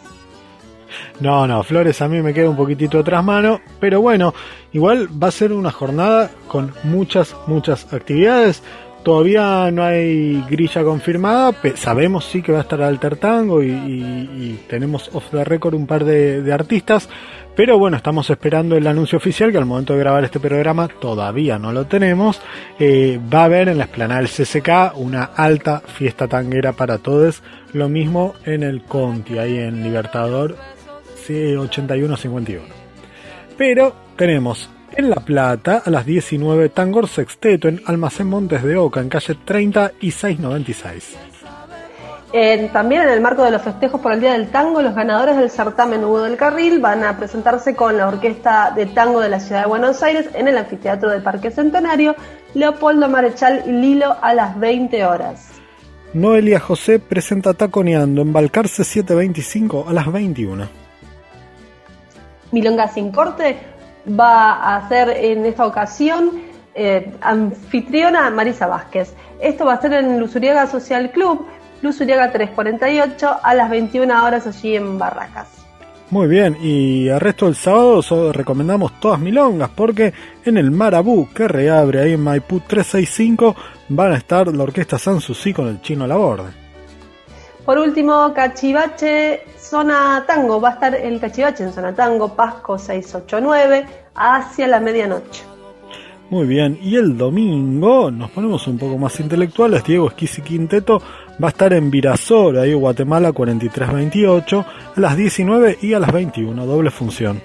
No, 1.22 1.48
no, 1.48 1.64
Flores 1.64 2.02
a 2.02 2.10
mí 2.10 2.22
me 2.22 2.34
queda 2.34 2.50
un 2.50 2.58
poquitito 2.58 3.00
atrás 3.00 3.24
mano, 3.24 3.62
pero 3.80 4.02
bueno, 4.02 4.34
igual 4.74 5.08
va 5.22 5.28
a 5.28 5.32
ser 5.32 5.54
una 5.54 5.72
jornada 5.72 6.30
con 6.48 6.74
muchas, 6.84 7.36
muchas 7.48 7.92
actividades. 7.94 8.62
Todavía 9.04 9.72
no 9.72 9.84
hay 9.84 10.44
grilla 10.48 10.84
confirmada, 10.84 11.56
sabemos 11.76 12.26
sí 12.26 12.44
que 12.44 12.52
va 12.52 12.60
a 12.60 12.62
estar 12.62 12.82
Alter 12.84 13.18
Tango 13.18 13.64
y, 13.64 14.60
tenemos 14.68 15.10
off 15.14 15.32
the 15.32 15.44
record 15.44 15.74
un 15.74 15.88
par 15.88 16.06
de, 16.06 16.54
artistas, 16.54 17.10
pero 17.56 17.80
bueno, 17.80 17.98
estamos 17.98 18.30
esperando 18.30 18.78
el 18.78 18.86
anuncio 18.86 19.18
oficial 19.18 19.52
que 19.52 19.58
al 19.58 19.66
momento 19.66 19.94
de 19.94 20.00
grabar 20.00 20.24
este 20.24 20.40
programa 20.40 20.88
todavía 20.88 21.58
no 21.58 21.72
lo 21.72 21.86
tenemos. 21.86 22.42
Eh, 22.80 23.20
va 23.34 23.42
a 23.42 23.46
haber 23.46 23.70
en 23.70 23.80
la 23.80 23.86
esplanada 23.86 24.22
del 24.22 24.30
CCK 24.30 24.96
una 24.96 25.24
alta 25.24 25.80
fiesta 25.80 26.28
tanguera 26.28 26.74
para 26.74 27.00
todos, 27.00 27.42
lo 27.74 27.90
mismo 27.90 28.36
en 28.46 28.64
el 28.64 28.84
Conti, 28.84 29.40
ahí 29.40 29.58
en 29.58 29.84
Libertador 29.84 30.56
81-51. 31.28 32.62
Pero 33.58 33.96
tenemos 34.16 34.70
en 34.96 35.10
La 35.10 35.18
Plata, 35.18 35.82
a 35.86 35.90
las 35.90 36.06
19, 36.06 36.70
Tangor 36.70 37.08
Sexteto 37.08 37.68
en 37.68 37.82
Almacén 37.86 38.28
Montes 38.28 38.64
de 38.64 38.78
Oca, 38.78 39.00
en 39.00 39.10
calle 39.10 39.36
30 39.46 39.94
y 40.02 40.12
696. 40.12 41.18
también 42.72 43.02
en 43.04 43.10
el 43.10 43.22
marco 43.22 43.44
de 43.44 43.52
los 43.52 43.62
festejos 43.62 44.02
por 44.02 44.14
el 44.14 44.22
Día 44.22 44.34
del 44.34 44.50
Tango, 44.50 44.82
los 44.82 44.96
ganadores 44.96 45.38
del 45.38 45.50
certamen 45.50 46.04
Hugo 46.04 46.24
del 46.24 46.38
Carril 46.38 46.80
van 46.80 47.04
a 47.04 47.18
presentarse 47.18 47.76
con 47.76 47.98
la 47.98 48.08
Orquesta 48.08 48.72
de 48.76 48.86
Tango 48.86 49.20
de 49.20 49.30
la 49.30 49.40
Ciudad 49.40 49.64
de 49.64 49.68
Buenos 49.68 50.02
Aires 50.04 50.30
en 50.34 50.48
el 50.48 50.58
Anfiteatro 50.58 51.10
del 51.10 51.24
Parque 51.24 51.52
Centenario, 51.52 52.16
Leopoldo 52.54 53.10
Marechal 53.10 53.64
y 53.66 53.72
Lilo 53.72 54.16
a 54.22 54.34
las 54.34 54.60
20 54.60 55.06
horas. 55.06 55.50
Noelia 56.14 56.60
José 56.60 57.00
presenta 57.00 57.54
Taconeando 57.54 58.22
en 58.22 58.34
Balcarce 58.34 58.84
725 58.84 59.86
a 59.88 59.94
las 59.94 60.12
21. 60.12 60.82
Milonga 62.52 62.90
sin 62.90 63.12
corte 63.12 63.58
va 64.08 64.76
a 64.76 64.88
ser 64.90 65.10
en 65.10 65.46
esta 65.46 65.66
ocasión 65.66 66.42
eh, 66.74 67.12
anfitriona 67.22 68.30
Marisa 68.30 68.68
Vázquez. 68.68 69.14
Esto 69.42 69.66
va 69.66 69.74
a 69.74 69.82
ser 69.82 69.94
en 69.94 70.20
Luzuriaga 70.20 70.68
Social 70.68 71.12
Club, 71.12 71.46
Luzuriaga 71.82 72.32
348, 72.32 73.40
a 73.44 73.54
las 73.54 73.70
21 73.70 74.24
horas 74.26 74.48
allí 74.48 74.76
en 74.76 74.98
Barracas. 74.98 75.48
Muy 76.12 76.28
bien, 76.28 76.58
y 76.62 77.08
al 77.08 77.22
resto 77.22 77.46
del 77.46 77.56
sábado 77.56 78.34
recomendamos 78.34 79.00
todas 79.00 79.20
milongas 79.20 79.70
porque 79.70 80.14
en 80.44 80.58
el 80.58 80.70
Marabú 80.70 81.30
que 81.34 81.48
reabre 81.48 82.02
ahí 82.02 82.14
en 82.14 82.22
Maipú 82.22 82.60
365 82.60 83.56
van 83.88 84.12
a 84.12 84.18
estar 84.18 84.54
la 84.54 84.64
orquesta 84.64 84.98
Sanssouci 84.98 85.54
con 85.54 85.70
el 85.70 85.82
chino 85.82 86.04
a 86.04 86.08
la 86.08 86.18
borda. 86.18 86.61
Por 87.66 87.78
último, 87.78 88.34
Cachivache 88.34 89.42
Zona 89.58 90.24
Tango. 90.26 90.60
Va 90.60 90.70
a 90.70 90.74
estar 90.74 90.96
el 90.96 91.20
Cachivache 91.20 91.64
en 91.64 91.74
Zona 91.74 91.94
Tango, 91.94 92.36
Pasco 92.36 92.78
689, 92.78 93.86
hacia 94.16 94.68
la 94.68 94.80
medianoche. 94.80 95.44
Muy 96.30 96.48
bien, 96.48 96.80
y 96.82 96.96
el 96.96 97.18
domingo 97.18 98.10
nos 98.10 98.32
ponemos 98.32 98.66
un 98.66 98.78
poco 98.78 98.98
más 98.98 99.20
intelectuales. 99.20 99.84
Diego 99.84 100.08
Esquisi 100.08 100.42
Quinteto 100.42 101.02
Va 101.42 101.48
a 101.48 101.50
estar 101.50 101.74
en 101.74 101.90
Virasoro, 101.90 102.62
ahí 102.62 102.74
Guatemala 102.74 103.32
4328, 103.32 104.66
a 104.96 105.00
las 105.00 105.18
19 105.18 105.80
y 105.82 105.94
a 105.94 106.00
las 106.00 106.12
21, 106.12 106.66
doble 106.68 106.92
función. 106.92 107.42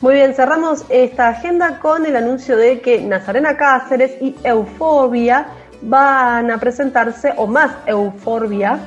Muy 0.00 0.14
bien, 0.14 0.34
cerramos 0.34 0.84
esta 0.88 1.28
agenda 1.28 1.78
con 1.78 2.04
el 2.04 2.16
anuncio 2.16 2.56
de 2.56 2.80
que 2.80 3.00
Nazarena 3.02 3.56
Cáceres 3.56 4.16
y 4.20 4.34
Eufobia 4.42 5.46
van 5.82 6.50
a 6.50 6.58
presentarse, 6.58 7.32
o 7.36 7.46
más 7.46 7.76
Eufobia, 7.86 8.78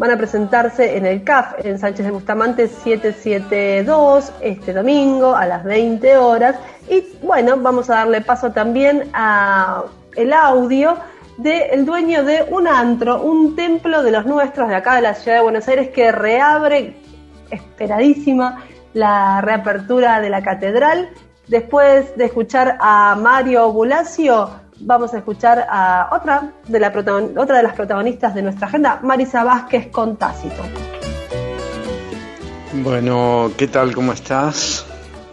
van 0.00 0.12
a 0.12 0.16
presentarse 0.16 0.96
en 0.96 1.04
el 1.04 1.22
CAF, 1.24 1.62
en 1.62 1.78
Sánchez 1.78 2.06
de 2.06 2.12
Bustamante 2.12 2.68
772, 2.68 4.32
este 4.40 4.72
domingo 4.72 5.36
a 5.36 5.44
las 5.44 5.62
20 5.62 6.16
horas. 6.16 6.56
Y 6.88 7.04
bueno, 7.22 7.58
vamos 7.58 7.90
a 7.90 7.96
darle 7.96 8.22
paso 8.22 8.50
también 8.50 9.10
a 9.12 9.84
el 10.16 10.32
audio 10.32 10.96
del 11.36 11.84
dueño 11.84 12.24
de 12.24 12.46
un 12.50 12.66
antro, 12.66 13.22
un 13.22 13.54
templo 13.54 14.02
de 14.02 14.10
los 14.10 14.24
nuestros 14.24 14.70
de 14.70 14.76
acá 14.76 14.94
de 14.94 15.02
la 15.02 15.14
ciudad 15.14 15.36
de 15.36 15.42
Buenos 15.42 15.68
Aires 15.68 15.90
que 15.90 16.10
reabre 16.10 16.96
esperadísima 17.50 18.64
la 18.94 19.42
reapertura 19.42 20.18
de 20.20 20.30
la 20.30 20.42
catedral. 20.42 21.10
Después 21.46 22.16
de 22.16 22.24
escuchar 22.24 22.78
a 22.80 23.18
Mario 23.20 23.70
Bulacio, 23.70 24.48
vamos 24.80 25.14
a 25.14 25.18
escuchar 25.18 25.66
a 25.68 26.08
otra 26.12 26.52
de, 26.66 26.80
la 26.80 26.88
otra 26.88 27.56
de 27.56 27.62
las 27.62 27.74
protagonistas 27.74 28.34
de 28.34 28.42
nuestra 28.42 28.66
agenda, 28.66 29.00
Marisa 29.02 29.44
Vázquez 29.44 29.88
con 29.88 30.16
Tácito. 30.16 30.62
Bueno, 32.72 33.50
¿qué 33.56 33.66
tal? 33.66 33.94
¿Cómo 33.94 34.12
estás? 34.12 34.86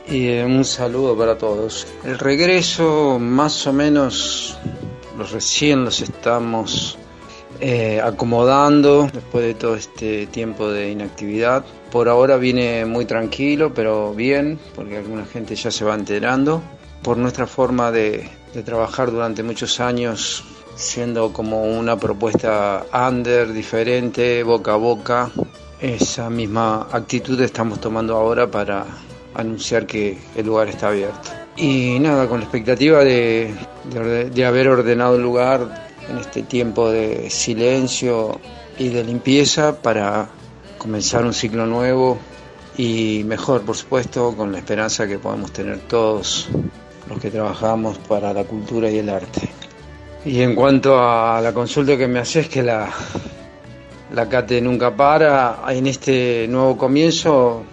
Y 0.07 0.27
eh, 0.27 0.45
un 0.45 0.63
saludo 0.65 1.17
para 1.17 1.37
todos. 1.37 1.87
El 2.03 2.17
regreso 2.17 3.19
más 3.19 3.67
o 3.67 3.73
menos 3.73 4.57
los 5.17 5.31
recién 5.31 5.83
los 5.83 6.01
estamos 6.01 6.97
eh, 7.59 7.99
acomodando 8.03 9.09
después 9.11 9.45
de 9.45 9.53
todo 9.53 9.75
este 9.75 10.27
tiempo 10.27 10.69
de 10.69 10.91
inactividad. 10.91 11.65
Por 11.91 12.09
ahora 12.09 12.37
viene 12.37 12.85
muy 12.85 13.05
tranquilo, 13.05 13.73
pero 13.73 14.13
bien, 14.13 14.59
porque 14.75 14.97
alguna 14.97 15.25
gente 15.25 15.55
ya 15.55 15.71
se 15.71 15.83
va 15.83 15.95
enterando. 15.95 16.61
Por 17.03 17.17
nuestra 17.17 17.47
forma 17.47 17.91
de, 17.91 18.29
de 18.57 18.63
trabajar 18.63 19.11
durante 19.11 19.43
muchos 19.43 19.79
años, 19.79 20.43
siendo 20.73 21.31
como 21.31 21.61
una 21.61 21.95
propuesta 21.95 22.87
under, 22.91 23.53
diferente, 23.53 24.41
boca 24.41 24.73
a 24.73 24.77
boca, 24.77 25.29
esa 25.79 26.27
misma 26.31 26.87
actitud 26.91 27.39
estamos 27.39 27.79
tomando 27.79 28.17
ahora 28.17 28.49
para 28.49 28.83
anunciar 29.35 29.85
que 29.85 30.17
el 30.35 30.47
lugar 30.47 30.69
está 30.69 30.87
abierto. 30.87 31.29
Y 31.55 31.99
nada, 31.99 32.27
con 32.27 32.39
la 32.39 32.45
expectativa 32.45 33.03
de, 33.03 33.53
de, 34.33 34.45
haber 34.45 34.69
ordenado 34.69 35.17
el 35.17 35.21
lugar 35.21 35.89
en 36.09 36.17
este 36.17 36.41
tiempo 36.41 36.89
de 36.89 37.29
silencio 37.29 38.39
y 38.79 38.89
de 38.89 39.03
limpieza 39.03 39.79
para 39.83 40.29
comenzar 40.79 41.23
un 41.25 41.33
ciclo 41.35 41.67
nuevo 41.67 42.17
y 42.75 43.21
mejor, 43.23 43.61
por 43.61 43.77
supuesto, 43.77 44.35
con 44.35 44.51
la 44.51 44.57
esperanza 44.57 45.07
que 45.07 45.19
podamos 45.19 45.51
tener 45.51 45.77
todos 45.81 46.49
los 47.09 47.19
que 47.19 47.31
trabajamos 47.31 47.97
para 47.99 48.33
la 48.33 48.43
cultura 48.43 48.89
y 48.89 48.99
el 48.99 49.09
arte. 49.09 49.49
Y 50.25 50.41
en 50.41 50.55
cuanto 50.55 50.99
a 50.99 51.39
la 51.41 51.53
consulta 51.53 51.97
que 51.97 52.07
me 52.07 52.19
haces, 52.19 52.49
que 52.49 52.61
la, 52.61 52.89
la 54.13 54.27
CATE 54.27 54.61
nunca 54.61 54.95
para, 54.95 55.59
en 55.69 55.87
este 55.87 56.47
nuevo 56.49 56.77
comienzo 56.77 57.63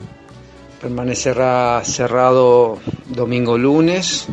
permanecerá 0.81 1.81
cerrado 1.85 2.79
domingo 3.07 3.57
lunes 3.57 4.27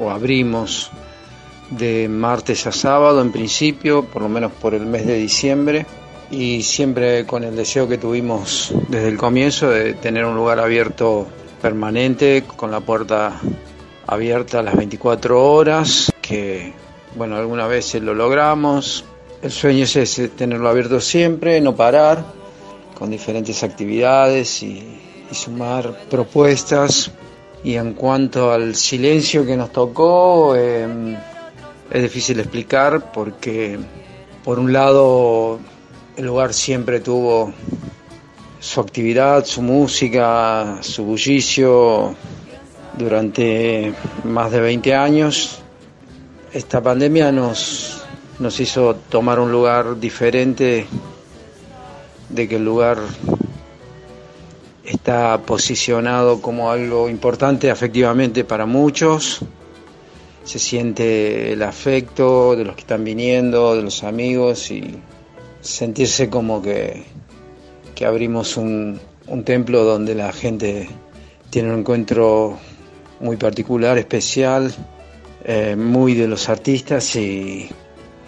o 0.00 0.10
abrimos 0.10 0.90
de 1.70 2.08
martes 2.08 2.66
a 2.66 2.72
sábado 2.72 3.20
en 3.20 3.30
principio, 3.30 4.04
por 4.04 4.22
lo 4.22 4.28
menos 4.28 4.52
por 4.52 4.74
el 4.74 4.86
mes 4.86 5.06
de 5.06 5.14
diciembre 5.14 5.86
y 6.30 6.62
siempre 6.62 7.24
con 7.26 7.44
el 7.44 7.56
deseo 7.56 7.88
que 7.88 7.98
tuvimos 7.98 8.72
desde 8.88 9.08
el 9.08 9.16
comienzo 9.16 9.70
de 9.70 9.94
tener 9.94 10.24
un 10.24 10.36
lugar 10.36 10.58
abierto 10.58 11.26
permanente 11.60 12.44
con 12.56 12.70
la 12.70 12.80
puerta 12.80 13.40
abierta 14.08 14.62
las 14.62 14.76
24 14.76 15.52
horas, 15.52 16.12
que 16.20 16.72
bueno, 17.14 17.36
alguna 17.36 17.68
vez 17.68 17.94
lo 17.94 18.14
logramos. 18.14 19.04
El 19.40 19.52
sueño 19.52 19.84
es 19.84 20.20
tenerlo 20.36 20.68
abierto 20.68 21.00
siempre, 21.00 21.60
no 21.60 21.76
parar, 21.76 22.24
con 22.98 23.10
diferentes 23.10 23.62
actividades 23.62 24.62
y 24.64 24.82
y 25.30 25.34
sumar 25.34 25.94
propuestas. 26.08 27.10
Y 27.64 27.74
en 27.74 27.94
cuanto 27.94 28.52
al 28.52 28.74
silencio 28.74 29.44
que 29.44 29.56
nos 29.56 29.72
tocó, 29.72 30.54
em, 30.54 31.16
es 31.90 32.02
difícil 32.02 32.38
explicar 32.38 33.12
porque, 33.12 33.78
por 34.44 34.58
un 34.58 34.72
lado, 34.72 35.58
el 36.16 36.26
lugar 36.26 36.54
siempre 36.54 37.00
tuvo 37.00 37.52
su 38.60 38.80
actividad, 38.80 39.44
su 39.44 39.62
música, 39.62 40.78
su 40.82 41.04
bullicio 41.04 42.14
durante 42.98 43.94
más 44.24 44.50
de 44.50 44.60
20 44.60 44.94
años. 44.94 45.60
Esta 46.52 46.82
pandemia 46.82 47.30
nos, 47.32 48.02
nos 48.38 48.58
hizo 48.60 48.96
tomar 49.08 49.38
un 49.38 49.52
lugar 49.52 49.98
diferente 50.00 50.86
de 52.28 52.48
que 52.48 52.56
el 52.56 52.64
lugar 52.64 52.98
está 54.84 55.40
posicionado 55.42 56.40
como 56.40 56.70
algo 56.70 57.08
importante 57.08 57.70
afectivamente 57.70 58.44
para 58.44 58.66
muchos. 58.66 59.40
Se 60.44 60.58
siente 60.58 61.52
el 61.52 61.62
afecto 61.62 62.56
de 62.56 62.64
los 62.64 62.74
que 62.74 62.80
están 62.80 63.04
viniendo, 63.04 63.76
de 63.76 63.82
los 63.82 64.02
amigos 64.02 64.70
y 64.70 64.98
sentirse 65.60 66.30
como 66.30 66.62
que, 66.62 67.04
que 67.94 68.06
abrimos 68.06 68.56
un, 68.56 68.98
un 69.26 69.44
templo 69.44 69.84
donde 69.84 70.14
la 70.14 70.32
gente 70.32 70.88
tiene 71.50 71.72
un 71.72 71.80
encuentro 71.80 72.58
muy 73.20 73.36
particular, 73.36 73.98
especial, 73.98 74.72
eh, 75.44 75.76
muy 75.76 76.14
de 76.14 76.28
los 76.28 76.48
artistas 76.48 77.16
y 77.16 77.68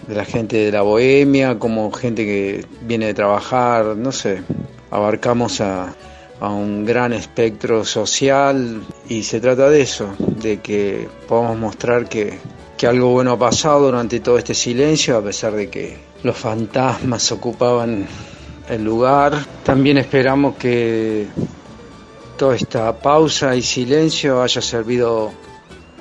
de 0.07 0.15
la 0.15 0.25
gente 0.25 0.57
de 0.57 0.73
la 0.73 0.83
bohemia, 0.83 1.59
como 1.59 1.91
gente 1.93 2.25
que 2.25 2.65
viene 2.83 3.07
de 3.07 3.15
trabajar, 3.15 3.97
no 3.97 4.13
sé, 4.13 4.43
abarcamos 4.91 5.61
a, 5.61 5.95
a 6.41 6.49
un 6.49 6.85
gran 6.87 7.13
espectro 7.13 7.85
social 7.85 8.81
y 9.09 9.23
se 9.23 9.41
trata 9.41 9.69
de 9.69 9.83
eso, 9.83 10.15
de 10.19 10.61
que 10.61 11.09
podamos 11.29 11.59
mostrar 11.59 12.09
que, 12.09 12.39
que 12.79 12.87
algo 12.87 13.11
bueno 13.11 13.33
ha 13.33 13.39
pasado 13.39 13.87
durante 13.87 14.21
todo 14.21 14.39
este 14.39 14.55
silencio, 14.55 15.19
a 15.19 15.23
pesar 15.23 15.53
de 15.53 15.69
que 15.69 15.99
los 16.23 16.37
fantasmas 16.37 17.31
ocupaban 17.31 18.07
el 18.71 18.85
lugar. 18.85 19.35
También 19.65 19.99
esperamos 19.99 20.57
que 20.57 21.27
toda 22.41 22.57
esta 22.57 22.99
pausa 22.99 23.55
y 23.55 23.61
silencio 23.61 24.43
haya 24.43 24.63
servido 24.63 25.31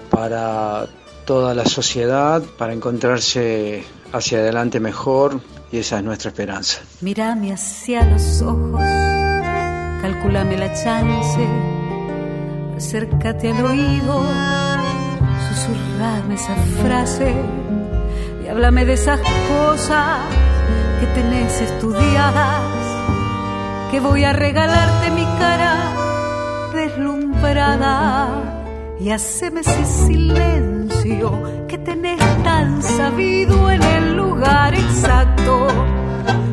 para 0.09 0.87
toda 1.25 1.53
la 1.53 1.65
sociedad, 1.65 2.41
para 2.57 2.71
encontrarse 2.71 3.83
hacia 4.13 4.37
adelante 4.37 4.79
mejor 4.79 5.41
y 5.69 5.79
esa 5.79 5.97
es 5.97 6.03
nuestra 6.05 6.29
esperanza. 6.29 6.79
Mírame 7.01 7.51
hacia 7.51 8.05
los 8.05 8.41
ojos 8.41 8.81
calculame 10.01 10.57
la 10.57 10.71
chance, 10.71 11.45
acércate 12.77 13.51
al 13.51 13.65
oído, 13.65 14.23
susurrame 15.49 16.35
esa 16.35 16.55
frase 16.81 17.35
y 18.45 18.47
háblame 18.47 18.85
de 18.85 18.93
esas 18.93 19.19
cosas 19.19 20.19
que 21.01 21.07
tenés 21.07 21.59
estudiadas, 21.59 22.63
que 23.91 23.99
voy 23.99 24.23
a 24.23 24.31
regalarte 24.31 25.11
mi 25.11 25.25
cara 25.37 25.98
deslumbrada 27.53 28.95
y 28.99 29.09
haceme 29.11 29.61
ese 29.61 29.85
silencio 29.85 31.65
que 31.67 31.77
tenés 31.77 32.19
tan 32.43 32.81
sabido 32.81 33.71
en 33.71 33.81
el 33.81 34.17
lugar 34.17 34.73
exacto. 34.73 35.67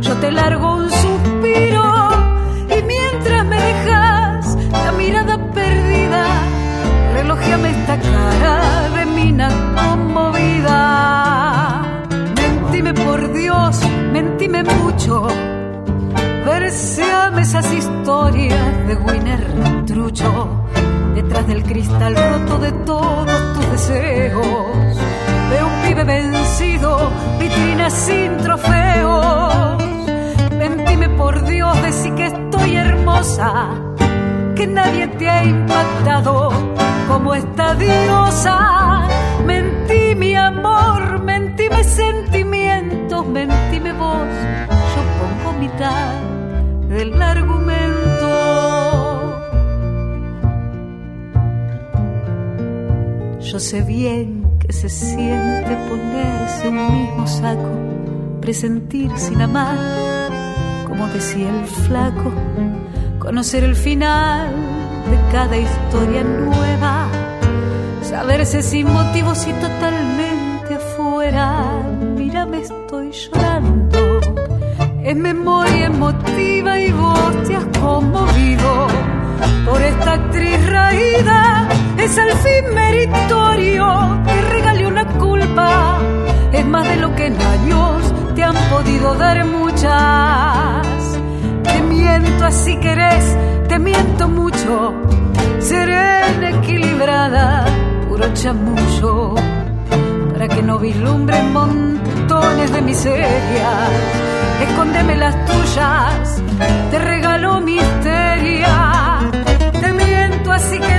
Yo 0.01 0.14
te 0.14 0.30
largo 0.30 0.76
un 0.76 0.90
suspiro 0.90 1.97
me 3.44 3.57
dejas 3.57 4.57
la 4.72 4.92
mirada 4.92 5.36
perdida, 5.53 6.26
relojeame 7.12 7.70
esta 7.70 7.99
cara 7.99 8.88
de 8.97 9.07
mina 9.07 9.49
conmovida. 9.74 10.80
Mentime 12.34 12.94
por 12.94 13.32
Dios, 13.32 13.80
mentime 14.12 14.62
mucho, 14.64 15.26
verseame 16.47 17.42
esas 17.42 17.72
historias 17.72 18.86
de 18.86 18.97
Winner 18.97 19.84
trucho, 19.86 20.65
detrás 21.16 21.46
del 21.46 21.62
cristal 21.62 22.14
roto 22.14 22.58
de 22.58 22.72
todos 22.84 23.54
tus 23.54 23.70
deseos. 23.70 24.96
De 25.50 25.64
un 25.64 25.72
pibe 25.82 26.04
vencido, 26.04 27.10
vitrina 27.40 27.88
sin 27.88 28.36
trofeos. 28.36 29.82
Mentime 30.58 31.08
por 31.10 31.42
Dios, 31.44 31.82
decí 31.82 32.10
que 32.12 32.26
hermosa, 32.76 33.70
que 34.54 34.66
nadie 34.66 35.06
te 35.08 35.28
ha 35.28 35.44
impactado 35.44 36.50
como 37.08 37.34
esta 37.34 37.74
diosa. 37.74 39.08
Mentí, 39.46 40.14
mi 40.16 40.34
amor, 40.34 41.22
mentí 41.22 41.64
mentime 41.64 41.84
sentimientos, 41.84 43.26
mentime 43.26 43.92
vos, 43.94 44.28
yo 44.94 45.02
pongo 45.18 45.58
mitad 45.58 46.12
del 46.88 47.22
argumento. 47.22 48.75
Yo 53.53 53.61
sé 53.61 53.80
bien 53.82 54.59
que 54.59 54.72
se 54.72 54.88
siente 54.88 55.76
ponerse 55.88 56.68
un 56.68 56.92
mismo 56.92 57.26
saco, 57.28 57.70
presentir 58.40 59.11
sin 59.16 59.40
amar, 59.40 59.78
como 60.88 61.07
decía 61.09 61.49
el 61.49 61.66
flaco, 61.66 62.32
conocer 63.20 63.62
el 63.62 63.76
final 63.76 64.53
de 65.11 65.32
cada 65.32 65.57
historia 65.57 66.24
nueva, 66.24 67.09
saberse 68.03 68.62
sin 68.62 68.92
motivos 68.92 69.47
y 69.47 69.53
totalmente 69.53 70.74
afuera. 70.74 71.62
Mira, 72.16 72.47
me 72.47 72.62
estoy 72.62 73.12
llorando, 73.12 74.20
es 75.05 75.16
memoria 75.16 75.86
emotiva 75.86 76.80
y 76.80 76.90
vos 76.90 77.36
conmovido 77.80 78.88
por 79.64 79.80
esta 79.80 80.14
actriz 80.14 80.66
raída. 80.68 81.55
Es 82.07 82.16
al 82.18 82.30
fin 82.38 82.72
meritorio 82.72 84.22
que 84.26 84.40
regale 84.42 84.86
una 84.86 85.04
culpa, 85.18 85.98
es 86.52 86.64
más 86.64 86.88
de 86.88 86.96
lo 86.98 87.12
que 87.16 87.26
en 87.26 87.36
años 87.42 88.14
te 88.36 88.44
han 88.44 88.54
podido 88.70 89.16
dar 89.16 89.44
muchas. 89.44 90.86
Te 91.64 91.82
miento 91.82 92.44
así 92.44 92.76
querés 92.76 93.36
te 93.66 93.80
miento 93.80 94.28
mucho, 94.28 94.94
serena, 95.59 96.50
equilibrada, 96.50 97.64
puro 98.09 98.32
chamullo, 98.34 99.34
para 100.32 100.46
que 100.46 100.62
no 100.62 100.78
vislumbren 100.78 101.52
montones 101.52 102.72
de 102.72 102.82
miserias. 102.82 103.90
Escóndeme 104.62 105.16
las 105.16 105.34
tuyas, 105.44 106.40
te 106.92 106.98
regalo 107.00 107.61
misteria. 107.61 109.18
Te 109.80 109.92
miento 109.92 110.52
así 110.52 110.78
un 110.78 110.95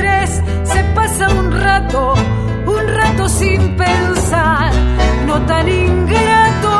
rato, 1.78 2.14
un 2.66 2.88
rato 2.88 3.30
sin 3.30 3.76
pensar, 3.76 4.72
no 5.26 5.42
tan 5.46 5.68
ingrato. 5.70 6.76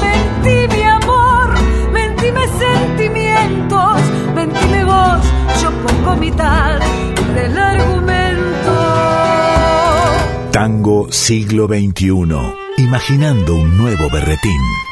Mentí 0.00 0.76
mi 0.76 0.82
amor, 0.82 1.48
mentí 1.92 2.30
mis 2.30 2.50
sentimientos 2.50 4.00
Mentime 4.34 4.84
vos, 4.84 5.22
yo 5.62 5.70
pongo 5.82 6.16
mitad 6.16 6.78
del 7.34 7.58
argumento. 7.58 8.74
Tango 10.52 11.10
siglo 11.10 11.66
XXI, 11.66 12.12
imaginando 12.78 13.54
un 13.54 13.76
nuevo 13.76 14.08
berretín. 14.10 14.85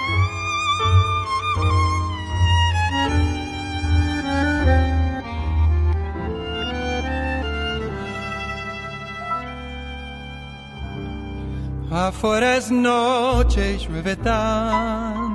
Afuera 12.17 12.57
es 12.57 12.71
noche 12.71 13.75
y 13.75 13.79
llueve 13.79 14.17
tanto 14.17 15.35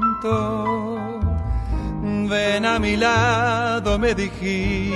ven 2.30 2.66
a 2.66 2.80
mi 2.80 2.96
lado, 2.96 3.98
me 4.00 4.14
dijiste. 4.14 4.94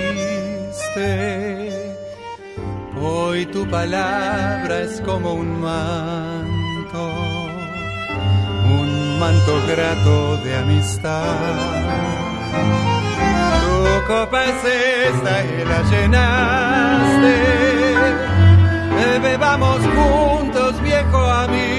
Hoy 3.01 3.45
tu 3.47 3.67
palabra 3.69 4.81
es 4.81 5.01
como 5.01 5.33
un 5.33 5.59
manto, 5.59 7.11
un 8.79 9.19
manto 9.19 9.61
grato 9.67 10.37
de 10.37 10.55
amistad. 10.55 11.35
Copa 14.07 14.43
es 14.43 14.63
esta 15.09 15.43
y 15.45 15.65
la 15.65 15.81
llenaste. 15.89 17.35
Bebamos 19.21 19.79
juntos, 19.95 20.81
viejo 20.81 21.17
amigo. 21.17 21.72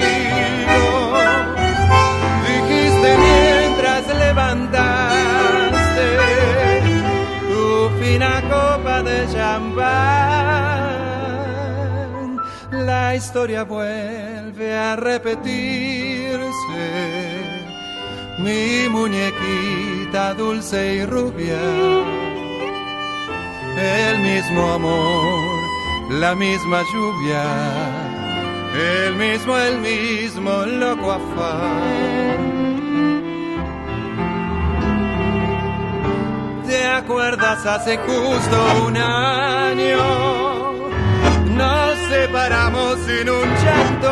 Mientras 3.26 4.02
levantaste 4.18 6.08
tu 7.50 7.90
fina 8.00 8.42
copa 8.42 9.02
de 9.02 9.26
champán. 9.32 10.84
La 12.70 13.14
historia 13.14 13.64
vuelve 13.64 14.76
a 14.76 14.96
repetirse. 14.96 16.44
Mi 18.38 18.88
muñequita 18.88 20.34
dulce 20.34 20.96
y 20.96 21.04
rubia, 21.06 21.60
el 23.78 24.18
mismo 24.18 24.72
amor, 24.72 25.60
la 26.10 26.34
misma 26.34 26.82
lluvia, 26.92 27.44
el 29.06 29.14
mismo, 29.14 29.56
el 29.56 29.78
mismo 29.78 30.66
loco 30.66 31.12
afán. 31.12 32.73
¿Te 36.74 36.84
acuerdas 36.84 37.64
hace 37.66 37.96
justo 37.98 38.84
un 38.88 38.96
año? 38.96 39.96
Nos 41.46 41.98
separamos 42.10 42.98
sin 43.06 43.30
un 43.30 43.48
llanto. 43.62 44.10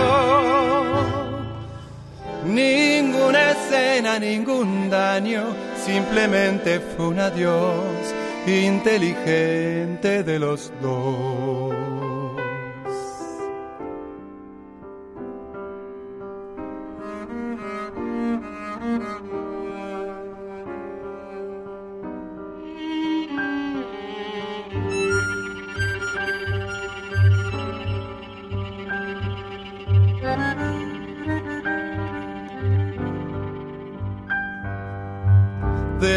Ninguna 2.44 3.50
escena, 3.50 4.20
ningún 4.20 4.88
daño, 4.88 5.42
simplemente 5.84 6.78
fue 6.78 7.08
un 7.08 7.18
adiós 7.18 8.14
inteligente 8.46 10.22
de 10.22 10.38
los 10.38 10.72
dos. 10.80 11.82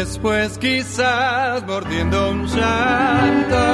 Después 0.06 0.56
quizás 0.58 1.66
mordiendo 1.66 2.30
un 2.30 2.46
llanto, 2.46 3.64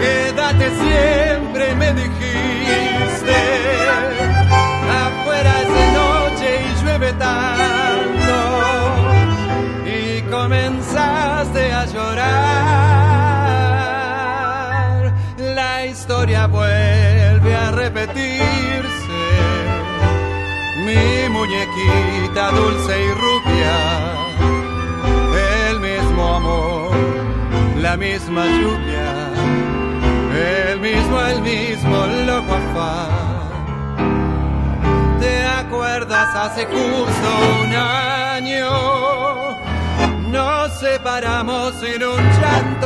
quédate 0.00 0.70
siempre, 0.82 1.74
me 1.76 1.94
dijiste. 1.94 3.38
Afuera 5.02 5.52
es 5.62 5.68
de 5.78 5.86
noche 5.92 6.48
y 6.60 6.68
llueve 6.84 7.10
tanto, 7.14 8.36
y 9.86 9.98
comenzaste 10.30 11.72
a 11.72 11.86
llorar. 11.86 12.52
La 15.38 15.86
historia 15.86 16.46
vuelve 16.46 17.56
a 17.56 17.70
repetirse, 17.70 19.22
mi 20.84 21.28
muñequita 21.30 22.50
dulce 22.50 23.04
y 23.04 23.10
rubia 23.14 24.11
la 27.82 27.96
misma 27.96 28.46
lluvia, 28.46 29.30
el 30.70 30.78
mismo, 30.78 31.20
el 31.20 31.42
mismo 31.42 32.06
loco 32.26 32.54
afán. 32.54 33.10
¿Te 35.18 35.44
acuerdas 35.44 36.28
hace 36.36 36.64
justo 36.66 37.28
un 37.64 37.72
año? 37.74 38.70
Nos 40.30 40.78
separamos 40.78 41.74
sin 41.80 42.04
un 42.04 42.22
llanto, 42.40 42.84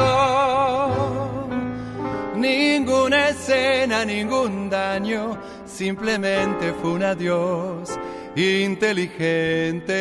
ninguna 2.36 3.28
escena, 3.28 4.02
ningún 4.06 4.70
daño, 4.70 5.36
simplemente 5.66 6.72
fue 6.80 6.92
un 6.92 7.02
adiós 7.02 7.98
inteligente 8.34 9.92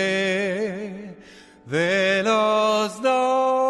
de 1.66 2.24
los 2.24 3.02
dos. 3.02 3.65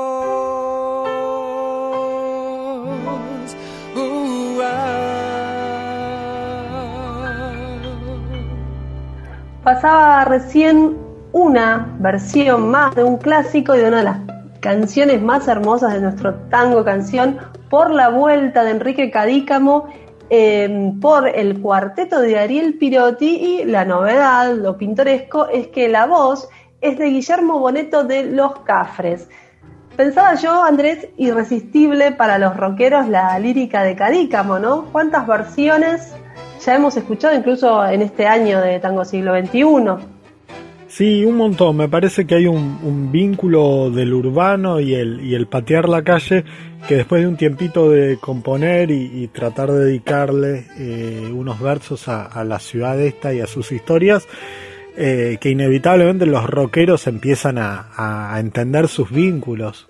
Pasaba 9.65 10.23
recién 10.25 10.95
una 11.31 11.97
versión 11.97 12.69
más 12.69 12.93
de 12.93 13.03
un 13.03 13.17
clásico 13.17 13.73
y 13.73 13.79
de 13.79 13.87
una 13.87 13.97
de 13.97 14.03
las 14.03 14.19
canciones 14.59 15.23
más 15.23 15.47
hermosas 15.47 15.93
de 15.93 16.01
nuestro 16.01 16.35
tango 16.51 16.85
canción, 16.85 17.39
Por 17.71 17.89
la 17.89 18.09
Vuelta 18.09 18.63
de 18.63 18.69
Enrique 18.69 19.09
Cadícamo, 19.09 19.87
eh, 20.29 20.93
por 21.01 21.27
el 21.27 21.61
cuarteto 21.61 22.19
de 22.19 22.37
Ariel 22.37 22.77
Pirotti 22.77 23.25
y 23.25 23.65
la 23.65 23.85
novedad, 23.85 24.53
lo 24.53 24.77
pintoresco, 24.77 25.47
es 25.47 25.69
que 25.69 25.89
la 25.89 26.05
voz 26.05 26.47
es 26.79 26.99
de 26.99 27.07
Guillermo 27.07 27.57
Boneto 27.57 28.03
de 28.03 28.23
Los 28.23 28.59
Cafres. 28.59 29.27
Pensaba 29.97 30.35
yo, 30.35 30.63
Andrés, 30.63 31.07
irresistible 31.17 32.11
para 32.11 32.37
los 32.37 32.55
rockeros 32.55 33.07
la 33.07 33.39
lírica 33.39 33.81
de 33.81 33.95
Cadícamo, 33.95 34.59
¿no? 34.59 34.85
¿Cuántas 34.91 35.25
versiones 35.25 36.13
ya 36.63 36.75
hemos 36.75 36.95
escuchado 36.97 37.35
incluso 37.35 37.85
en 37.85 38.01
este 38.01 38.27
año 38.27 38.61
de 38.61 38.79
Tango 38.79 39.05
Siglo 39.05 39.33
XXI? 39.39 40.05
Sí, 40.87 41.25
un 41.25 41.35
montón. 41.35 41.77
Me 41.77 41.89
parece 41.89 42.25
que 42.25 42.35
hay 42.35 42.47
un, 42.47 43.11
vínculo 43.11 43.89
del 43.91 44.13
urbano 44.13 44.79
y 44.79 44.93
el, 44.93 45.21
y 45.21 45.35
el 45.35 45.47
patear 45.47 45.89
la 45.89 46.03
calle 46.03 46.45
que 46.87 46.95
después 46.95 47.21
de 47.21 47.27
un 47.27 47.35
tiempito 47.35 47.89
de 47.89 48.17
componer 48.17 48.91
y, 48.91 49.27
tratar 49.27 49.71
de 49.71 49.85
dedicarle 49.85 50.67
eh, 50.77 51.31
unos 51.33 51.59
versos 51.59 52.07
a, 52.07 52.43
la 52.43 52.59
ciudad 52.59 52.99
esta 52.99 53.33
y 53.33 53.41
a 53.41 53.47
sus 53.47 53.71
historias, 53.71 54.27
eh, 54.95 55.37
que 55.41 55.49
inevitablemente 55.49 56.25
los 56.25 56.45
rockeros 56.45 57.07
empiezan 57.07 57.57
a, 57.57 58.35
entender 58.39 58.87
sus 58.87 59.09
vínculos 59.09 59.87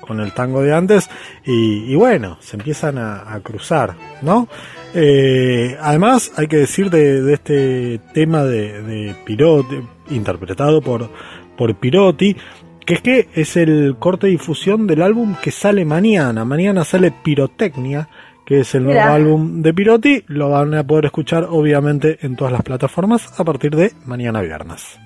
con, 0.00 0.20
el 0.20 0.32
tango 0.32 0.62
de 0.62 0.74
antes 0.74 1.08
y, 1.46 1.94
bueno, 1.94 2.36
se 2.40 2.56
empiezan 2.56 2.98
a, 2.98 3.40
cruzar, 3.42 3.94
¿no? 4.20 4.48
Eh, 4.94 5.76
además, 5.80 6.32
hay 6.36 6.48
que 6.48 6.58
decir 6.58 6.90
de, 6.90 7.32
este 7.32 8.00
tema 8.12 8.44
de, 8.44 8.82
de 8.82 9.14
Pirotti, 9.24 9.76
interpretado 10.10 10.82
por, 10.82 11.08
por 11.56 11.74
Pirotti, 11.76 12.36
que 12.84 12.94
es 12.94 13.00
que 13.00 13.28
es 13.34 13.56
el 13.56 13.96
corte 13.98 14.26
de 14.26 14.32
difusión 14.32 14.86
del 14.86 15.02
álbum 15.02 15.34
que 15.40 15.50
sale 15.50 15.84
mañana. 15.84 16.44
Mañana 16.44 16.84
sale 16.84 17.12
Pirotecnia, 17.22 18.08
que 18.44 18.60
es 18.60 18.74
el 18.74 18.84
nuevo 18.84 19.00
álbum 19.00 19.62
de 19.62 19.72
Piroti. 19.72 20.24
Lo 20.26 20.50
van 20.50 20.74
a 20.74 20.86
poder 20.86 21.06
escuchar 21.06 21.46
obviamente 21.48 22.18
en 22.22 22.36
todas 22.36 22.52
las 22.52 22.62
plataformas 22.62 23.38
a 23.38 23.44
partir 23.44 23.74
de 23.74 23.92
mañana 24.04 24.40
viernes. 24.40 24.98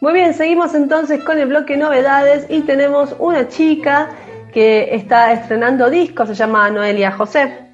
Muy 0.00 0.12
bien, 0.12 0.32
seguimos 0.34 0.74
entonces 0.74 1.24
con 1.24 1.38
el 1.38 1.48
bloque 1.48 1.76
novedades 1.76 2.46
y 2.48 2.60
tenemos 2.62 3.16
una 3.18 3.48
chica 3.48 4.10
que 4.52 4.94
está 4.94 5.32
estrenando 5.32 5.90
discos, 5.90 6.28
se 6.28 6.34
llama 6.34 6.70
Noelia 6.70 7.12
José. 7.12 7.67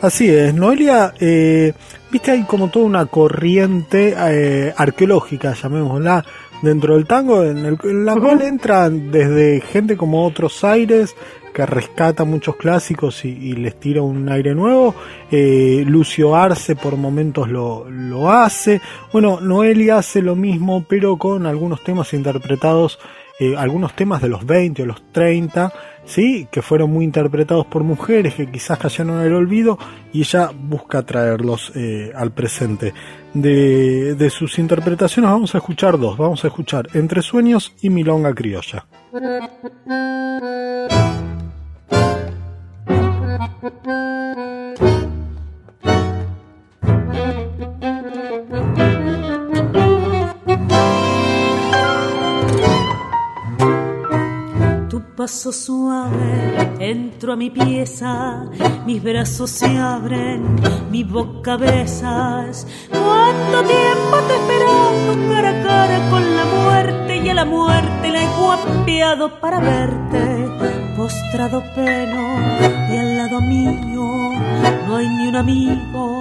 Así 0.00 0.28
es, 0.28 0.54
Noelia, 0.54 1.12
eh, 1.18 1.72
viste, 2.12 2.30
hay 2.30 2.44
como 2.44 2.70
toda 2.70 2.86
una 2.86 3.06
corriente 3.06 4.14
eh, 4.16 4.72
arqueológica, 4.76 5.54
llamémosla, 5.54 6.24
dentro 6.62 6.94
del 6.94 7.04
tango, 7.04 7.44
en, 7.44 7.76
la 8.04 8.14
cual 8.14 8.42
entran 8.42 9.10
desde 9.10 9.60
gente 9.60 9.96
como 9.96 10.24
Otros 10.24 10.62
Aires, 10.62 11.16
que 11.52 11.66
rescata 11.66 12.24
muchos 12.24 12.54
clásicos 12.54 13.24
y, 13.24 13.54
les 13.54 13.80
tira 13.80 14.00
un 14.00 14.28
aire 14.28 14.54
nuevo. 14.54 14.94
Eh, 15.32 15.82
Lucio 15.84 16.36
Arce 16.36 16.76
por 16.76 16.96
momentos 16.96 17.48
lo, 17.48 17.90
lo 17.90 18.30
hace. 18.30 18.80
Bueno, 19.12 19.40
Noelia 19.40 19.98
hace 19.98 20.22
lo 20.22 20.36
mismo, 20.36 20.84
pero 20.88 21.16
con 21.16 21.44
algunos 21.44 21.82
temas 21.82 22.14
interpretados, 22.14 23.00
eh, 23.38 23.54
algunos 23.56 23.94
temas 23.94 24.20
de 24.20 24.28
los 24.28 24.44
20 24.44 24.82
o 24.82 24.86
los 24.86 25.12
30, 25.12 25.72
¿sí? 26.04 26.48
que 26.50 26.62
fueron 26.62 26.90
muy 26.90 27.04
interpretados 27.04 27.66
por 27.66 27.84
mujeres 27.84 28.34
que 28.34 28.50
quizás 28.50 28.78
cayeron 28.78 29.20
en 29.20 29.26
el 29.26 29.34
olvido 29.34 29.78
y 30.12 30.20
ella 30.20 30.50
busca 30.52 31.04
traerlos 31.04 31.72
eh, 31.74 32.12
al 32.14 32.32
presente. 32.32 32.92
De, 33.34 34.14
de 34.14 34.30
sus 34.30 34.58
interpretaciones 34.58 35.30
vamos 35.30 35.54
a 35.54 35.58
escuchar 35.58 35.98
dos, 35.98 36.16
vamos 36.16 36.44
a 36.44 36.48
escuchar 36.48 36.88
Entre 36.94 37.22
Sueños 37.22 37.74
y 37.82 37.90
Milonga 37.90 38.34
Criolla. 38.34 38.86
suave 55.28 56.74
entro 56.80 57.32
a 57.32 57.36
mi 57.36 57.50
pieza, 57.50 58.46
mis 58.86 59.02
brazos 59.02 59.50
se 59.50 59.66
abren, 59.66 60.56
mi 60.90 61.04
boca 61.04 61.56
besas. 61.56 62.66
¿Cuánto 62.90 63.62
tiempo 63.64 64.16
te 64.26 64.32
he 64.32 64.36
esperado 64.36 65.28
cara 65.28 65.50
a 65.50 65.62
cara 65.62 66.10
con 66.10 66.36
la 66.36 66.44
muerte 66.44 67.16
y 67.16 67.28
a 67.28 67.34
la 67.34 67.44
muerte 67.44 68.10
la 68.10 68.22
he 68.22 68.28
guapeado 68.38 69.40
para 69.40 69.60
verte? 69.60 70.48
postrado 70.98 71.62
pelo 71.76 72.24
y 72.90 72.96
al 72.96 73.16
lado 73.16 73.40
mío 73.40 74.32
no 74.88 74.96
hay 74.96 75.08
ni 75.08 75.28
un 75.28 75.36
amigo 75.36 76.17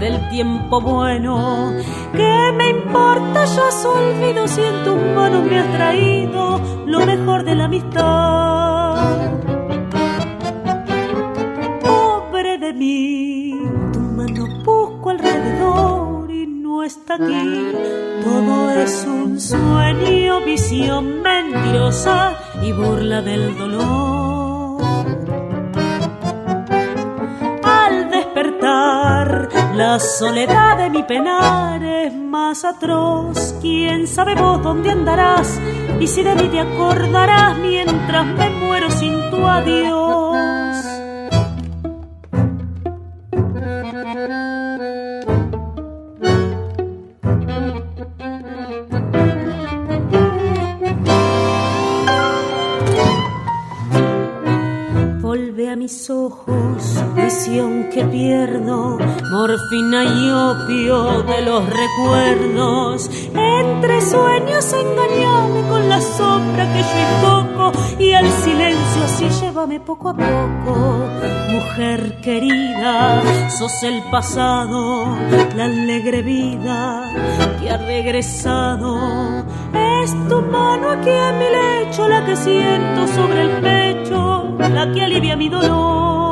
del 0.00 0.28
tiempo 0.28 0.80
bueno. 0.80 1.72
¿Qué 2.12 2.52
me 2.56 2.70
importa 2.70 3.44
yo 3.44 3.70
su 3.70 3.88
olvido 3.88 4.46
si 4.48 4.62
en 4.62 4.84
tus 4.84 4.96
manos 5.14 5.44
me 5.44 5.58
has 5.58 5.72
traído 5.72 6.60
lo 6.86 7.06
mejor 7.06 7.44
de 7.44 7.54
la 7.54 7.64
amistad? 7.64 9.32
Pobre 11.80 12.58
de 12.58 12.72
mí, 12.72 13.54
tu 13.92 14.00
mano 14.00 14.46
busco 14.64 15.10
alrededor 15.10 16.30
y 16.30 16.46
no 16.46 16.82
está 16.82 17.14
aquí. 17.14 17.72
Todo 18.22 18.70
es 18.70 19.06
un 19.06 19.40
sueño, 19.40 20.40
visión 20.44 21.22
mentirosa 21.22 22.36
y 22.62 22.72
burla 22.72 23.22
del 23.22 23.56
dolor. 23.58 24.33
La 29.76 29.98
soledad 29.98 30.78
de 30.78 30.90
mi 30.90 31.02
penar 31.02 31.82
es 31.82 32.14
más 32.14 32.64
atroz. 32.64 33.54
Quién 33.60 34.06
sabe 34.06 34.34
vos 34.34 34.62
dónde 34.62 34.90
andarás 34.90 35.60
y 36.00 36.06
si 36.06 36.22
de 36.22 36.34
mí 36.34 36.48
te 36.48 36.60
acordarás 36.60 37.58
mientras 37.58 38.26
me 38.26 38.50
muero 38.50 38.90
sin 38.90 39.30
tu 39.30 39.46
adiós. 39.46 40.33
Morfina 59.46 60.04
y 60.04 60.30
opio 60.30 61.22
de 61.22 61.42
los 61.42 61.62
recuerdos. 61.68 63.10
Entre 63.34 64.00
sueños 64.00 64.72
engañame 64.72 65.68
con 65.68 65.86
la 65.86 66.00
sombra 66.00 66.64
que 66.72 66.80
yo 66.80 66.96
invoco 67.10 67.72
y 67.98 68.12
al 68.12 68.30
silencio 68.30 69.04
así 69.04 69.28
llévame 69.40 69.80
poco 69.80 70.08
a 70.08 70.14
poco. 70.14 70.74
Mujer 71.50 72.20
querida, 72.22 73.22
sos 73.50 73.82
el 73.82 74.02
pasado, 74.10 75.14
la 75.54 75.64
alegre 75.66 76.22
vida 76.22 77.12
que 77.60 77.70
ha 77.70 77.76
regresado. 77.76 79.44
Es 79.74 80.10
tu 80.28 80.40
mano 80.40 80.88
aquí 80.88 81.10
en 81.10 81.38
mi 81.38 81.48
lecho 81.58 82.08
la 82.08 82.24
que 82.24 82.34
siento 82.34 83.06
sobre 83.08 83.42
el 83.42 83.50
pecho 83.60 84.44
la 84.58 84.90
que 84.90 85.02
alivia 85.02 85.36
mi 85.36 85.50
dolor. 85.50 86.23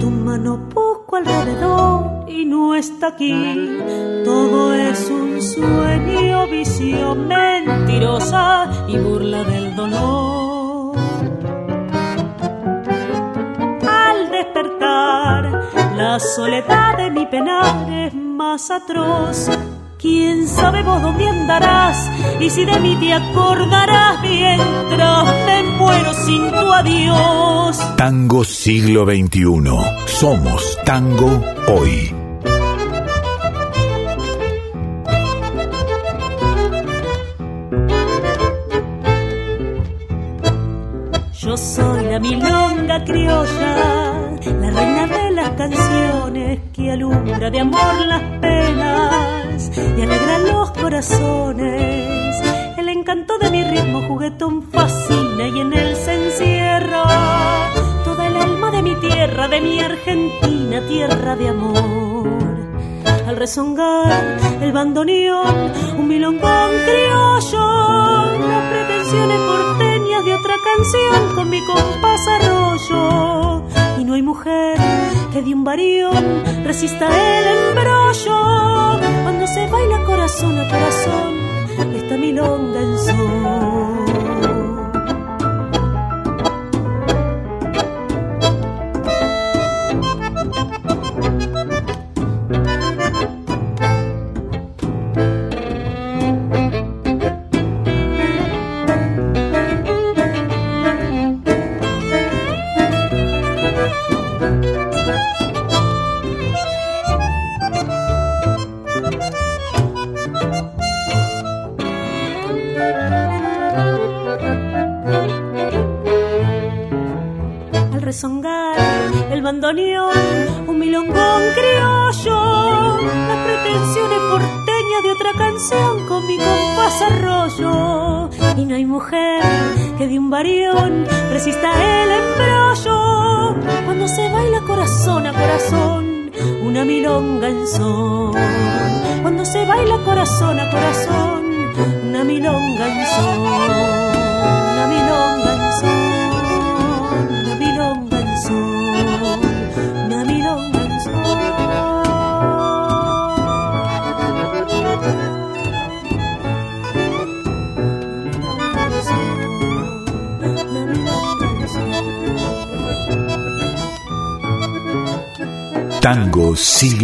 Tu 0.00 0.10
mano 0.10 0.68
poco 0.68 1.16
alrededor 1.16 2.28
y 2.28 2.44
no 2.44 2.74
está 2.74 3.08
aquí. 3.08 3.80
Todo 4.24 4.72
es 4.74 5.10
un 5.10 5.42
sueño, 5.42 6.46
visión 6.46 7.26
mentirosa 7.26 8.70
y 8.88 8.98
burla 8.98 9.42
del 9.44 9.74
dolor. 9.74 10.96
Al 13.88 14.30
despertar, 14.30 15.70
la 15.96 16.20
soledad 16.20 16.96
de 16.98 17.10
mi 17.10 17.26
penar 17.26 17.90
es 17.90 18.14
más 18.14 18.70
atroz 18.70 19.48
¿Quién 20.02 20.48
sabe 20.48 20.82
vos 20.82 21.00
dónde 21.00 21.28
andarás? 21.28 22.10
Y 22.40 22.50
si 22.50 22.64
de 22.64 22.80
mí 22.80 22.96
te 22.96 23.14
acordarás 23.14 24.20
mientras 24.20 25.46
me 25.46 25.62
muero 25.78 26.12
sin 26.12 26.50
tu 26.50 26.72
adiós. 26.72 27.78
Tango 27.96 28.42
siglo 28.42 29.04
XXI. 29.04 29.44
Somos 30.06 30.76
tango 30.84 31.40
hoy. 31.68 32.12
Yo 41.38 41.56
soy 41.56 42.04
la 42.06 42.18
milonga 42.18 43.04
criolla, 43.04 43.76
la 44.60 44.70
reina 44.70 45.06
de 45.06 45.21
las 45.34 45.50
canciones 45.50 46.60
que 46.74 46.92
alumbra 46.92 47.50
de 47.50 47.60
amor 47.60 48.06
las 48.06 48.22
penas 48.40 49.70
y 49.76 50.02
alegra 50.02 50.38
los 50.38 50.70
corazones. 50.72 52.42
El 52.76 52.88
encanto 52.88 53.38
de 53.38 53.50
mi 53.50 53.64
ritmo 53.64 54.02
juguetón 54.08 54.62
fascina 54.70 55.48
y 55.48 55.60
en 55.60 55.72
él 55.72 55.96
se 55.96 56.14
encierra 56.26 57.04
toda 58.04 58.26
el 58.26 58.36
alma 58.36 58.70
de 58.70 58.82
mi 58.82 58.94
tierra, 58.96 59.48
de 59.48 59.60
mi 59.60 59.80
Argentina, 59.80 60.86
tierra 60.86 61.36
de 61.36 61.48
amor. 61.48 62.28
Al 63.26 63.36
rezongar 63.36 64.38
el 64.60 64.72
bandoneón, 64.72 65.72
un 65.98 66.08
milongón 66.08 66.70
criollo, 66.84 68.38
las 68.38 68.70
pretensiones 68.70 69.38
por 69.38 69.78
de 70.24 70.34
otra 70.34 70.54
canción 70.62 71.34
con 71.34 71.50
mi 71.50 71.60
compás 71.64 72.20
arroyo. 72.28 73.62
Y 73.98 74.04
no 74.04 74.14
hay 74.14 74.22
mujer 74.22 74.78
que 75.32 75.42
de 75.42 75.54
un 75.54 75.64
varión 75.64 76.44
resista 76.64 77.06
el 77.06 77.68
embrollo. 77.68 79.00
Cuando 79.22 79.46
se 79.46 79.66
baila 79.68 80.04
corazón 80.04 80.58
a 80.58 80.68
corazón, 80.68 81.94
esta 81.94 82.16
milonga 82.16 82.80
en 82.80 82.98
sol. 82.98 83.91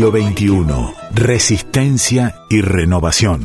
Siglo 0.09 0.13
XXI. 0.13 0.95
Resistencia 1.15 2.35
y 2.49 2.63
renovación. 2.63 3.43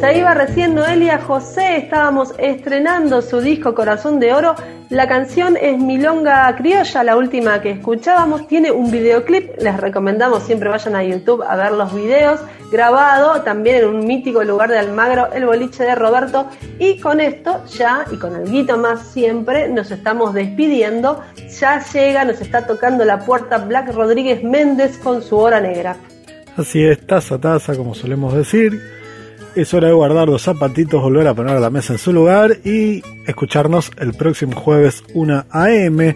Se 0.00 0.18
iba 0.18 0.34
recién 0.34 0.74
Noelia 0.74 1.18
José, 1.18 1.76
estábamos 1.76 2.34
estrenando 2.38 3.22
su 3.22 3.40
disco 3.40 3.74
Corazón 3.74 4.18
de 4.18 4.32
Oro. 4.32 4.54
La 4.92 5.08
canción 5.08 5.56
es 5.58 5.78
Milonga 5.78 6.54
Criolla, 6.54 7.02
la 7.02 7.16
última 7.16 7.62
que 7.62 7.70
escuchábamos. 7.70 8.46
Tiene 8.46 8.70
un 8.70 8.90
videoclip, 8.90 9.58
les 9.58 9.74
recomendamos 9.78 10.42
siempre 10.42 10.68
vayan 10.68 10.94
a 10.94 11.02
YouTube 11.02 11.42
a 11.42 11.56
ver 11.56 11.72
los 11.72 11.94
videos. 11.94 12.40
Grabado 12.70 13.40
también 13.40 13.76
en 13.76 13.86
un 13.86 14.06
mítico 14.06 14.44
lugar 14.44 14.68
de 14.68 14.78
Almagro, 14.78 15.32
el 15.32 15.46
boliche 15.46 15.84
de 15.84 15.94
Roberto. 15.94 16.46
Y 16.78 17.00
con 17.00 17.20
esto 17.20 17.64
ya, 17.68 18.04
y 18.12 18.16
con 18.16 18.36
el 18.36 18.50
guito 18.50 18.76
más 18.76 19.06
siempre, 19.06 19.66
nos 19.70 19.90
estamos 19.90 20.34
despidiendo. 20.34 21.22
Ya 21.58 21.82
llega, 21.82 22.26
nos 22.26 22.42
está 22.42 22.66
tocando 22.66 23.06
la 23.06 23.20
puerta 23.20 23.56
Black 23.56 23.94
Rodríguez 23.94 24.44
Méndez 24.44 24.98
con 24.98 25.22
su 25.22 25.38
hora 25.38 25.58
negra. 25.58 25.96
Así 26.58 26.84
es, 26.84 27.06
taza 27.06 27.38
taza, 27.38 27.74
como 27.76 27.94
solemos 27.94 28.34
decir 28.34 29.01
es 29.54 29.74
hora 29.74 29.88
de 29.88 29.94
guardar 29.94 30.28
los 30.28 30.42
zapatitos, 30.42 31.02
volver 31.02 31.26
a 31.26 31.34
poner 31.34 31.60
la 31.60 31.70
mesa 31.70 31.92
en 31.92 31.98
su 31.98 32.12
lugar 32.12 32.58
y 32.64 33.02
escucharnos 33.26 33.90
el 33.98 34.14
próximo 34.14 34.56
jueves 34.56 35.04
1 35.14 35.44
AM. 35.50 36.14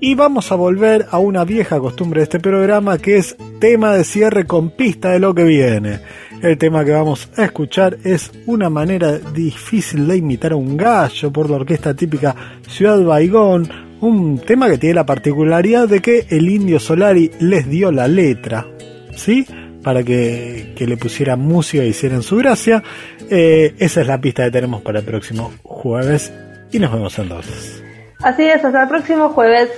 Y 0.00 0.14
vamos 0.14 0.50
a 0.50 0.56
volver 0.56 1.06
a 1.10 1.18
una 1.18 1.44
vieja 1.44 1.78
costumbre 1.78 2.20
de 2.20 2.24
este 2.24 2.40
programa 2.40 2.98
que 2.98 3.16
es 3.16 3.36
tema 3.60 3.92
de 3.92 4.04
cierre 4.04 4.46
con 4.46 4.70
pista 4.70 5.10
de 5.10 5.20
lo 5.20 5.34
que 5.34 5.44
viene. 5.44 6.00
El 6.42 6.58
tema 6.58 6.84
que 6.84 6.90
vamos 6.90 7.28
a 7.36 7.44
escuchar 7.44 7.98
es 8.02 8.32
una 8.46 8.68
manera 8.68 9.18
difícil 9.18 10.08
de 10.08 10.16
imitar 10.16 10.52
a 10.52 10.56
un 10.56 10.76
gallo 10.76 11.32
por 11.32 11.48
la 11.48 11.56
orquesta 11.56 11.94
típica 11.94 12.34
Ciudad 12.66 13.00
Baigón, 13.00 13.68
un 14.00 14.40
tema 14.40 14.68
que 14.68 14.78
tiene 14.78 14.96
la 14.96 15.06
particularidad 15.06 15.88
de 15.88 16.00
que 16.00 16.26
el 16.30 16.50
indio 16.50 16.80
Solari 16.80 17.30
les 17.38 17.68
dio 17.68 17.92
la 17.92 18.08
letra. 18.08 18.66
¿Sí? 19.14 19.46
Para 19.82 20.02
que, 20.02 20.74
le 20.78 20.96
pusieran 20.96 21.40
música 21.40 21.84
y 21.84 21.88
hicieran 21.88 22.22
su 22.22 22.36
gracia. 22.36 22.82
Eh, 23.30 23.74
esa 23.78 24.00
es 24.00 24.06
la 24.06 24.20
pista 24.20 24.44
que 24.44 24.50
tenemos 24.50 24.82
para 24.82 25.00
el 25.00 25.04
próximo 25.04 25.52
jueves 25.62 26.32
y 26.70 26.78
nos 26.78 26.92
vemos 26.92 27.18
entonces. 27.18 27.82
Así 28.22 28.44
es, 28.44 28.64
hasta 28.64 28.82
el 28.82 28.88
próximo 28.88 29.28
jueves. 29.30 29.70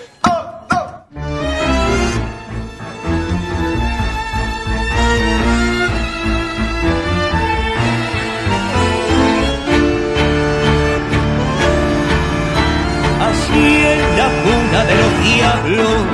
Así 13.20 13.66
en 13.86 14.00
la 14.18 14.28
cuna 14.42 14.84
de 14.84 14.94
los 14.94 15.12
diablos, 15.24 16.06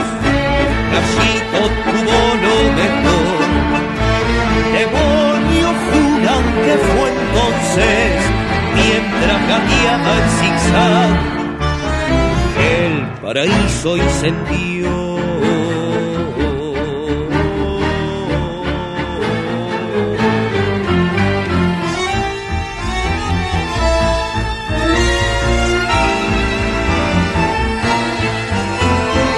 Gallito 0.92 1.62
tuvo 1.84 2.09
mientras 8.74 9.48
gateaba 9.48 10.12
el 10.16 10.28
zigzag, 10.38 11.10
el 12.58 12.94
paraíso 13.22 13.96
incendió. 13.96 14.90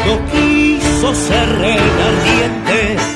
No 0.07 0.15
quiso 0.31 1.15
ser 1.15 1.49
ardiente 1.49 3.13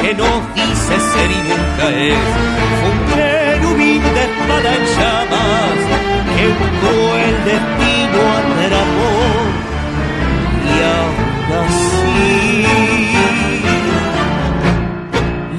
que 0.00 0.14
no 0.14 0.24
dice 0.54 0.94
ser 1.12 1.30
y 1.30 1.40
nunca 1.48 1.90
es. 1.90 2.16
un 2.88 3.16
de 3.16 3.31
espada 4.24 4.70
en 4.78 4.84
llamas 4.96 5.78
que 6.34 6.42
un 6.48 6.56
cruel 6.80 7.36
destino 7.50 8.20
atrapó. 8.40 9.14
Y 10.70 10.74
aún 10.96 11.48
así, 11.62 12.64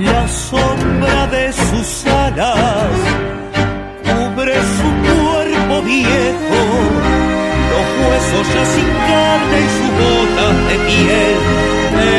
la 0.03 0.23
sombra 0.27 1.19
de 1.27 1.45
sus 1.53 1.89
alas 2.05 2.95
cubre 4.07 4.55
su 4.77 4.89
cuerpo 5.07 5.75
viejo, 5.83 6.61
los 7.71 7.87
huesos 7.99 8.45
ya 8.53 8.65
sin 8.75 8.89
carne 9.09 9.57
y 9.59 9.69
sus 9.77 9.91
botas 10.01 10.55
de 10.67 10.75
piel 10.87 11.37
de 11.99 12.13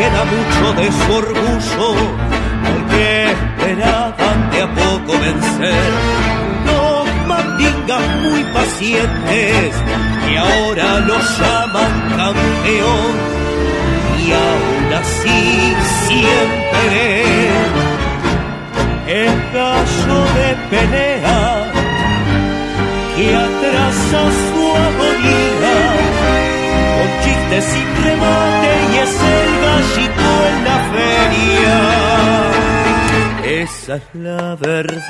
queda 0.00 0.24
mucho 0.24 0.66
de 0.80 0.86
su 0.98 1.12
orgullo, 1.12 1.88
al 2.70 2.80
que 2.90 3.30
esperaban 3.32 4.38
de 4.50 4.62
a 4.62 4.68
poco 4.82 5.12
vencer. 5.26 5.90
Dos 6.70 7.08
mandingas 7.28 8.04
muy 8.22 8.42
pacientes 8.44 9.74
y 10.30 10.36
ahora 10.36 11.00
lo 11.00 11.16
llaman 11.36 11.92
campeón. 12.16 13.12
y 14.22 14.32
aún 14.32 14.88
así 15.02 15.42
siempre 16.06 16.92
es 19.22 19.32
gallo 19.54 20.18
de 20.38 20.48
pelea 20.70 21.72
que 23.16 23.26
atrasa 23.34 24.20
su 24.46 24.62
agonía 24.88 25.78
con 26.96 27.08
chistes 27.22 27.64
sin 27.72 27.88
remate 28.04 28.70
y 28.92 28.98
es 28.98 29.14
el 29.38 29.59
clásico 29.70 30.28
en 30.50 30.64
la 30.64 30.78
feria. 30.94 31.76
Esa 33.62 33.96
es 33.96 34.02
la 34.14 34.56
verdad. 34.56 35.00